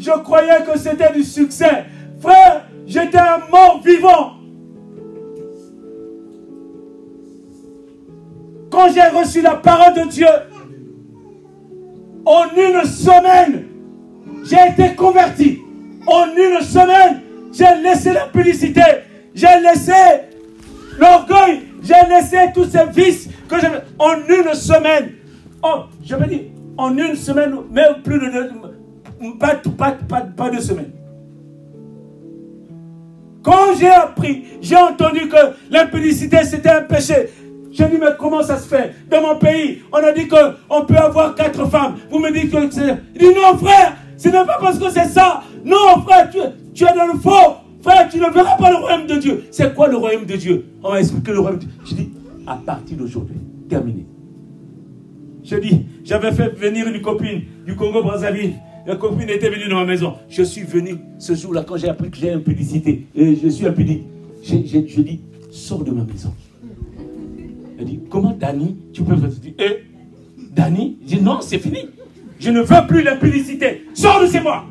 [0.00, 1.84] je croyais que c'était du succès.
[2.20, 4.32] Frère, j'étais un mort vivant.
[8.70, 10.26] Quand j'ai reçu la parole de Dieu,
[12.24, 13.66] en une semaine,
[14.44, 15.60] j'ai été converti.
[16.06, 17.20] En une semaine,
[17.52, 18.82] j'ai laissé la publicité.
[19.34, 19.92] J'ai laissé
[20.98, 21.62] l'orgueil.
[21.82, 23.82] J'ai laissé tous ces vices que j'avais.
[23.98, 25.12] En une semaine.
[25.62, 26.42] Oh, je veux dire,
[26.78, 28.50] en une semaine, même plus de deux,
[29.38, 30.92] pas, pas, pas, pas deux semaines.
[33.42, 35.36] Quand j'ai appris, j'ai entendu que
[35.70, 37.30] l'impudicité c'était un péché.
[37.72, 38.94] J'ai dit, mais comment ça se fait?
[39.08, 41.94] Dans mon pays, on a dit qu'on peut avoir quatre femmes.
[42.10, 42.98] Vous me dites que c'est.
[43.14, 45.42] Il dit, non, frère, ce n'est pas parce que c'est ça.
[45.64, 47.56] Non, frère, tu, es dans le faux.
[47.80, 49.44] Frère, tu ne verras pas le royaume de Dieu.
[49.52, 50.66] C'est quoi le royaume de Dieu?
[50.82, 51.74] On m'a expliqué le royaume de Dieu.
[51.84, 52.10] Je dis,
[52.46, 53.36] à partir d'aujourd'hui,
[53.68, 54.04] terminé.
[55.44, 58.54] Je dis, j'avais fait venir une copine du Congo-Brazzaville.
[58.86, 60.14] La copine était venue dans ma maison.
[60.28, 63.06] Je suis venu ce jour-là quand j'ai appris que j'ai impudicité.
[63.14, 64.04] Et je suis impudique.
[64.42, 64.56] Je
[65.00, 65.20] dis,
[65.50, 66.34] sors de ma maison.
[67.78, 69.38] Elle dit, comment Dani, tu peux faire ça?
[69.58, 69.84] Eh,
[70.54, 70.98] Dani?
[71.02, 71.88] Je dis, non, c'est fini.
[72.38, 73.84] Je ne veux plus l'impudicité.
[73.94, 74.64] Sors de chez moi.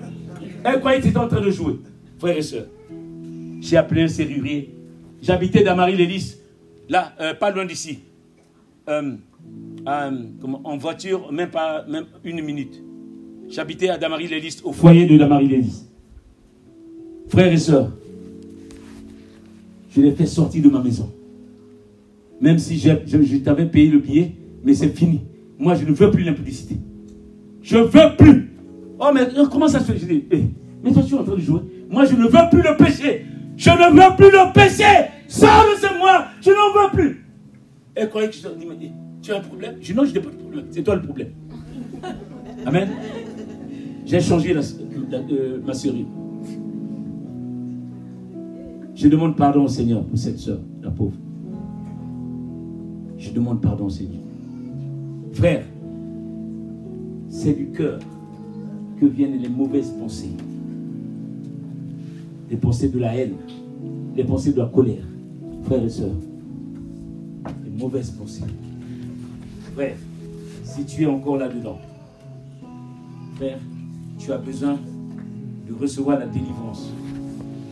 [0.63, 1.79] Elle croyait que c'était en train de jouer.
[2.17, 2.65] Frères et sœurs,
[3.61, 4.73] j'ai appelé un serrurier.
[5.21, 6.35] J'habitais dans Marie-Lélis,
[6.89, 7.99] là, euh, pas loin d'ici.
[8.89, 9.13] Euh,
[9.87, 10.11] euh,
[10.63, 12.81] en voiture, même pas même une minute.
[13.49, 15.85] J'habitais à Damary-les-Lys, au foyer de Damary-les-Lys.
[17.29, 17.91] Frères et sœurs,
[19.91, 21.11] je l'ai fait sortir de ma maison.
[22.39, 24.31] Même si je, t'avais payé le billet,
[24.63, 25.21] mais c'est fini.
[25.57, 26.77] Moi, je ne veux plus l'impudicité.
[27.61, 28.51] Je ne veux plus.
[28.99, 29.97] Oh, mais euh, comment ça se fait?
[29.97, 30.43] Je dis, eh,
[30.83, 31.61] mais toi, tu es en train de jouer.
[31.89, 33.25] Moi, je ne veux plus le péché.
[33.57, 35.09] Je ne veux plus le péché.
[35.27, 36.25] Sors de moi.
[36.41, 37.25] Je n'en veux plus.
[37.97, 38.91] Je dis, mais, eh,
[39.21, 39.75] tu as un problème?
[39.81, 40.65] Je dis, non, je n'ai pas de problème.
[40.71, 41.29] C'est toi le problème.
[42.65, 42.89] Amen.
[44.09, 46.07] J'ai changé la, euh, ma serrure.
[48.95, 51.13] Je demande pardon au Seigneur pour cette soeur, la pauvre.
[53.19, 54.23] Je demande pardon au Seigneur.
[55.33, 55.63] Frère,
[57.29, 57.99] c'est du cœur
[58.99, 60.31] que viennent les mauvaises pensées.
[62.49, 63.35] Les pensées de la haine,
[64.15, 65.05] les pensées de la colère.
[65.65, 66.15] Frères et sœurs,
[67.63, 68.41] les mauvaises pensées.
[69.75, 69.97] Frère,
[70.63, 71.77] si tu es encore là-dedans,
[73.35, 73.59] frère,
[74.19, 74.77] tu as besoin
[75.67, 76.91] de recevoir la délivrance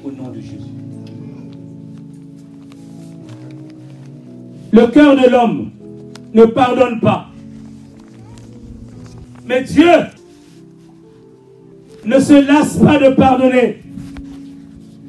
[0.04, 0.72] au nom de Jésus.
[4.72, 5.72] Le cœur de l'homme
[6.34, 7.28] ne pardonne pas.
[9.46, 9.92] Mais Dieu
[12.06, 13.82] ne se lasse pas de pardonner.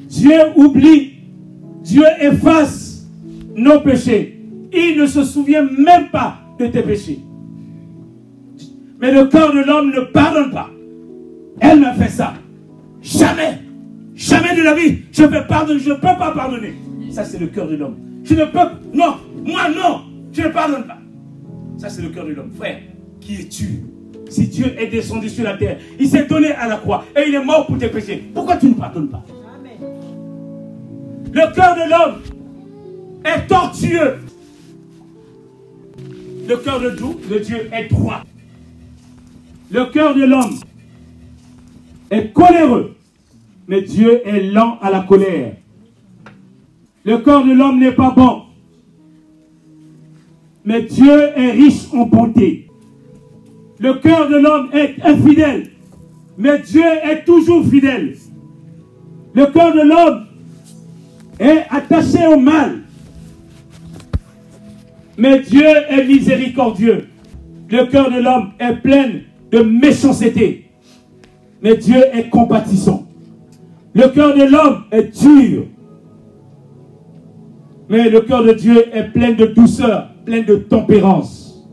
[0.09, 1.12] Dieu oublie.
[1.82, 3.07] Dieu efface
[3.55, 4.41] nos péchés.
[4.72, 7.20] Il ne se souvient même pas de tes péchés.
[9.01, 10.70] Mais le cœur de l'homme ne pardonne pas.
[11.61, 12.35] Elle m'a fait ça.
[13.03, 13.59] Jamais.
[14.15, 14.99] Jamais de la vie.
[15.13, 15.81] Je peux pardonner.
[15.81, 16.75] Je ne peux pas pardonner.
[17.11, 17.97] Ça, c'est le cœur de l'homme.
[18.25, 18.59] Je ne peux.
[18.95, 19.17] Non.
[19.45, 20.03] Moi, non.
[20.33, 20.99] Je ne pardonne pas.
[21.79, 22.51] Ça, c'est le cœur de l'homme.
[22.57, 22.81] Frère,
[23.21, 23.85] qui es-tu?
[24.29, 27.35] Si Dieu est descendu sur la terre, il s'est donné à la croix et il
[27.35, 28.31] est mort pour tes péchés.
[28.35, 29.25] Pourquoi tu ne pardonnes pas?
[31.33, 32.21] Le cœur de l'homme
[33.25, 34.17] est tortueux.
[36.47, 38.23] Le cœur de Dieu est droit.
[39.71, 40.55] Le cœur de l'homme
[42.11, 42.97] est coléreux,
[43.67, 45.55] mais Dieu est lent à la colère.
[47.05, 48.43] Le corps de l'homme n'est pas bon,
[50.65, 52.69] mais Dieu est riche en bonté.
[53.79, 55.71] Le cœur de l'homme est infidèle,
[56.37, 58.17] mais Dieu est toujours fidèle.
[59.35, 60.27] Le cœur de l'homme
[61.39, 62.81] est attaché au mal,
[65.17, 67.07] mais Dieu est miséricordieux.
[67.71, 69.11] Le cœur de l'homme est plein
[69.51, 70.68] de méchanceté,
[71.63, 73.07] mais Dieu est compatissant.
[73.95, 75.65] Le cœur de l'homme est dur,
[77.89, 81.67] mais le cœur de Dieu est plein de douceur, plein de tempérance.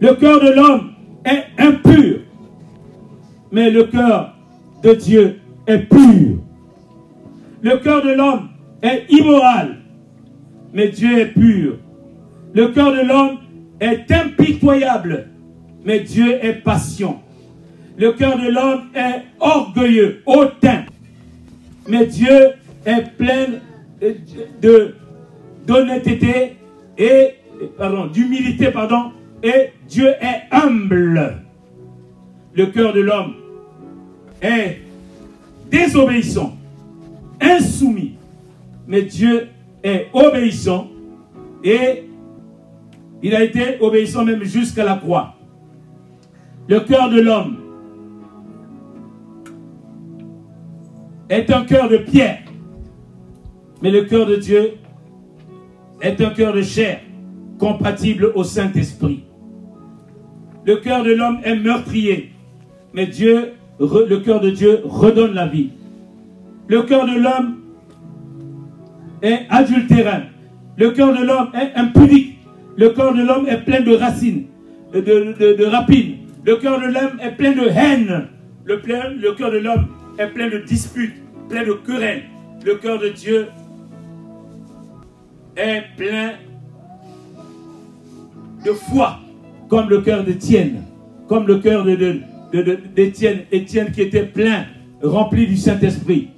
[0.00, 0.92] Le cœur de l'homme
[1.24, 2.20] est impur,
[3.50, 4.34] mais le cœur
[4.82, 6.38] de Dieu est pur.
[7.62, 8.48] Le cœur de l'homme
[8.82, 9.78] est immoral,
[10.72, 11.78] mais Dieu est pur.
[12.52, 13.38] Le cœur de l'homme
[13.80, 15.30] est impitoyable,
[15.84, 17.23] mais Dieu est patient.
[17.96, 20.84] Le cœur de l'homme est orgueilleux, hautain,
[21.88, 22.52] mais Dieu
[22.84, 23.46] est plein
[25.64, 26.56] d'honnêteté
[26.98, 27.34] et
[28.12, 31.36] d'humilité pardon et Dieu est humble.
[32.54, 33.34] Le cœur de l'homme
[34.42, 34.80] est
[35.70, 36.56] désobéissant,
[37.40, 38.14] insoumis,
[38.88, 39.48] mais Dieu
[39.84, 40.88] est obéissant
[41.62, 42.04] et
[43.22, 45.36] il a été obéissant même jusqu'à la croix.
[46.68, 47.63] Le cœur de l'homme
[51.30, 52.38] est un cœur de pierre,
[53.82, 54.72] mais le cœur de Dieu
[56.00, 57.00] est un cœur de chair,
[57.58, 59.24] compatible au Saint-Esprit.
[60.66, 62.30] Le cœur de l'homme est meurtrier,
[62.92, 65.70] mais Dieu, le cœur de Dieu redonne la vie.
[66.68, 67.56] Le cœur de l'homme
[69.22, 70.22] est adultérin.
[70.76, 72.38] Le cœur de l'homme est impudique.
[72.76, 74.44] Le cœur de l'homme est plein de racines,
[74.92, 76.16] de, de- rapines.
[76.44, 78.28] Le cœur de l'homme est plein de haine.
[78.64, 78.80] Le,
[79.20, 79.86] le cœur de l'homme
[80.18, 81.14] est plein de disputes,
[81.48, 82.24] plein de querelles.
[82.64, 83.48] Le cœur de Dieu
[85.56, 86.32] est plein
[88.64, 89.18] de foi,
[89.68, 90.82] comme le cœur d'Étienne,
[91.28, 92.20] comme le cœur de, de-
[92.52, 94.64] de- de- d'Étienne, Étienne qui était plein,
[95.02, 96.28] rempli du Saint-Esprit.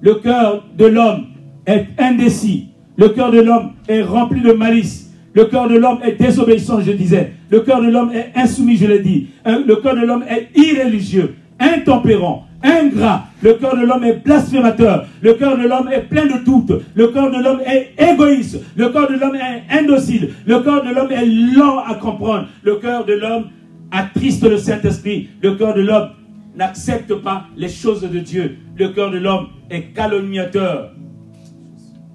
[0.00, 1.26] Le cœur de l'homme
[1.66, 2.68] est indécis.
[2.96, 5.12] Le cœur de l'homme est rempli de malice.
[5.34, 7.32] Le cœur de l'homme est désobéissant, je disais.
[7.50, 9.28] Le cœur de l'homme est insoumis, je l'ai dit.
[9.44, 13.24] Hein, Le cœur de l'homme est irréligieux, intempérant, ingrat.
[13.42, 15.06] Le cœur de l'homme est blasphémateur.
[15.22, 16.72] Le cœur de l'homme est plein de doutes.
[16.94, 18.58] Le cœur de l'homme est égoïste.
[18.76, 20.30] Le cœur de l'homme est indocile.
[20.46, 22.48] Le cœur de l'homme est lent à comprendre.
[22.62, 23.46] Le cœur de l'homme
[23.90, 25.28] attriste le Saint-Esprit.
[25.42, 26.10] Le cœur de l'homme
[26.56, 28.58] n'accepte pas les choses de Dieu.
[28.76, 30.92] Le cœur de l'homme est calomniateur.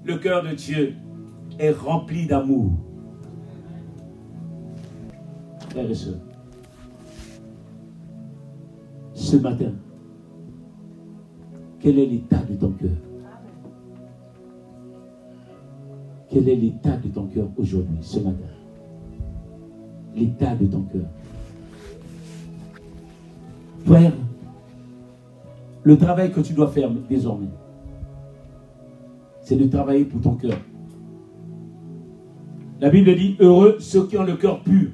[0.04, 0.94] Le cœur de Dieu
[1.58, 2.72] est rempli d'amour.
[5.70, 6.14] Frères et sœurs,
[9.14, 9.72] ce matin,
[11.84, 12.96] quel est l'état de ton cœur?
[16.30, 18.38] Quel est l'état de ton cœur aujourd'hui, ce matin?
[20.16, 21.04] L'état de ton cœur.
[23.84, 24.12] Frère,
[25.82, 27.50] le travail que tu dois faire désormais,
[29.42, 30.58] c'est de travailler pour ton cœur.
[32.80, 34.88] La Bible dit, heureux ceux qui ont le cœur pur.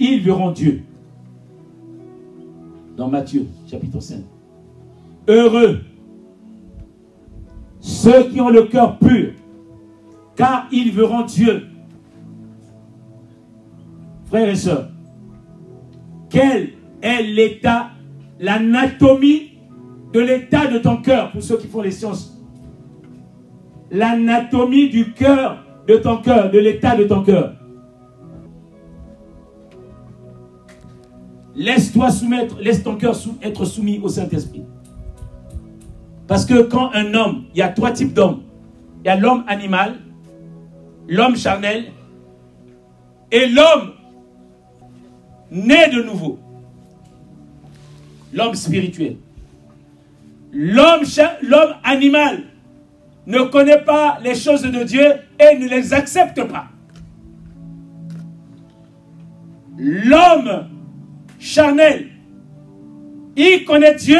[0.00, 0.84] Ils verront Dieu.
[2.96, 4.24] Dans Matthieu, chapitre 5.
[5.28, 5.80] Heureux
[7.86, 9.32] ceux qui ont le cœur pur,
[10.34, 11.66] car ils verront Dieu.
[14.26, 14.88] Frères et sœurs,
[16.28, 16.70] quel
[17.00, 17.90] est l'état,
[18.40, 19.52] l'anatomie
[20.12, 22.42] de l'état de ton cœur, pour ceux qui font les sciences?
[23.90, 27.54] L'anatomie du cœur, de ton cœur, de l'état de ton cœur.
[31.54, 34.64] Laisse-toi soumettre, laisse ton cœur être soumis au Saint-Esprit.
[36.26, 38.42] Parce que quand un homme, il y a trois types d'hommes.
[39.04, 39.94] Il y a l'homme animal,
[41.08, 41.92] l'homme charnel
[43.30, 43.92] et l'homme
[45.50, 46.38] né de nouveau.
[48.32, 49.16] L'homme spirituel.
[50.52, 51.04] L'homme
[51.84, 52.42] animal
[53.26, 55.06] ne connaît pas les choses de Dieu
[55.38, 56.66] et ne les accepte pas.
[59.78, 60.68] L'homme
[61.38, 62.08] charnel,
[63.36, 64.18] il connaît Dieu,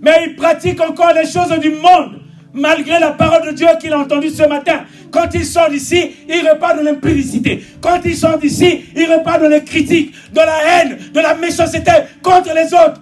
[0.00, 2.20] mais il pratique encore les choses du monde,
[2.52, 4.84] malgré la parole de Dieu qu'il a entendue ce matin.
[5.10, 7.62] Quand il sort d'ici, il repart dans l'impudicité.
[7.80, 11.92] Quand il sort d'ici, il repart dans les critiques, dans la haine, de la méchanceté
[12.22, 13.00] contre les autres.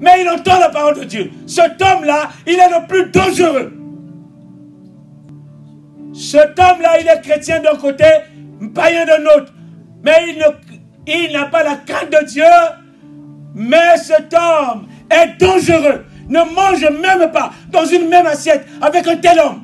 [0.00, 1.30] Mais il entend la parole de Dieu.
[1.46, 3.72] Cet homme-là, il est le plus dangereux.
[6.14, 8.04] Cet homme-là, il est chrétien d'un côté,
[8.74, 9.52] païen d'un autre.
[10.04, 10.12] Mais
[11.06, 12.44] il n'a pas la crainte de Dieu.
[13.58, 16.04] Mais cet homme est dangereux.
[16.28, 19.62] Ne mange même pas dans une même assiette avec un tel homme.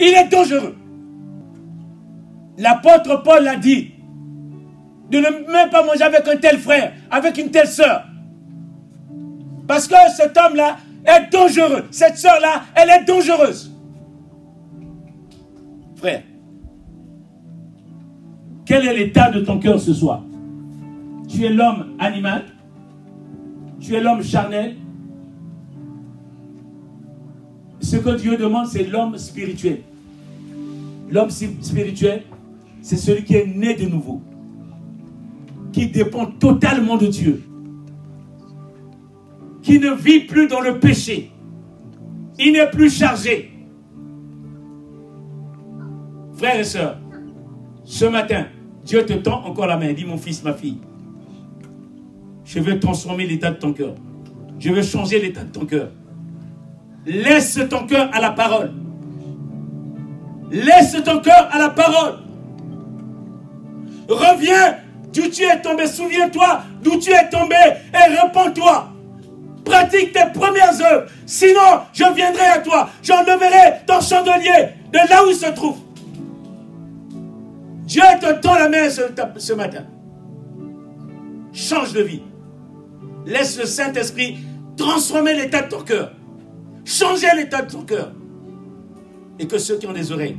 [0.00, 0.74] Il est dangereux.
[2.56, 3.92] L'apôtre Paul l'a dit.
[5.10, 8.04] De ne même pas manger avec un tel frère, avec une telle sœur.
[9.66, 11.84] Parce que cet homme-là est dangereux.
[11.90, 13.74] Cette sœur-là, elle est dangereuse.
[15.96, 16.22] Frère,
[18.64, 20.22] quel est l'état de ton cœur ce soir?
[21.28, 22.46] Tu es l'homme animal
[23.80, 24.76] Tu es l'homme charnel
[27.80, 29.82] Ce que Dieu demande, c'est l'homme spirituel.
[31.10, 32.24] L'homme spirituel,
[32.82, 34.20] c'est celui qui est né de nouveau,
[35.72, 37.42] qui dépend totalement de Dieu,
[39.62, 41.30] qui ne vit plus dans le péché.
[42.38, 43.50] Il n'est plus chargé.
[46.36, 46.98] Frères et sœurs,
[47.84, 48.46] ce matin,
[48.84, 49.92] Dieu te tend encore la main.
[49.92, 50.78] Dis mon fils, ma fille.
[52.48, 53.94] Je veux transformer l'état de ton cœur.
[54.58, 55.90] Je veux changer l'état de ton cœur.
[57.04, 58.72] Laisse ton cœur à la parole.
[60.50, 62.20] Laisse ton cœur à la parole.
[64.08, 64.78] Reviens
[65.12, 65.86] d'où tu es tombé.
[65.86, 67.54] Souviens-toi d'où tu es tombé
[67.92, 68.92] et réponds-toi.
[69.62, 71.04] Pratique tes premières œuvres.
[71.26, 72.88] Sinon, je viendrai à toi.
[73.02, 75.76] J'enleverai ton chandelier de là où il se trouve.
[77.84, 79.02] Dieu te tend la main ce,
[79.36, 79.84] ce matin.
[81.52, 82.22] Change de vie.
[83.28, 84.38] Laisse le Saint-Esprit
[84.74, 86.12] transformer l'état de ton cœur.
[86.82, 88.12] Changer l'état de ton cœur.
[89.38, 90.38] Et que ceux qui ont des oreilles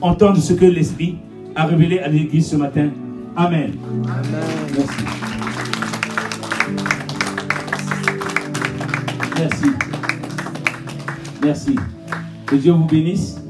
[0.00, 1.18] entendent ce que l'Esprit
[1.54, 2.88] a révélé à l'Église ce matin.
[3.36, 3.74] Amen.
[4.74, 5.04] Merci.
[9.36, 9.66] Merci.
[11.42, 11.76] Merci.
[12.46, 13.43] Que Dieu vous bénisse.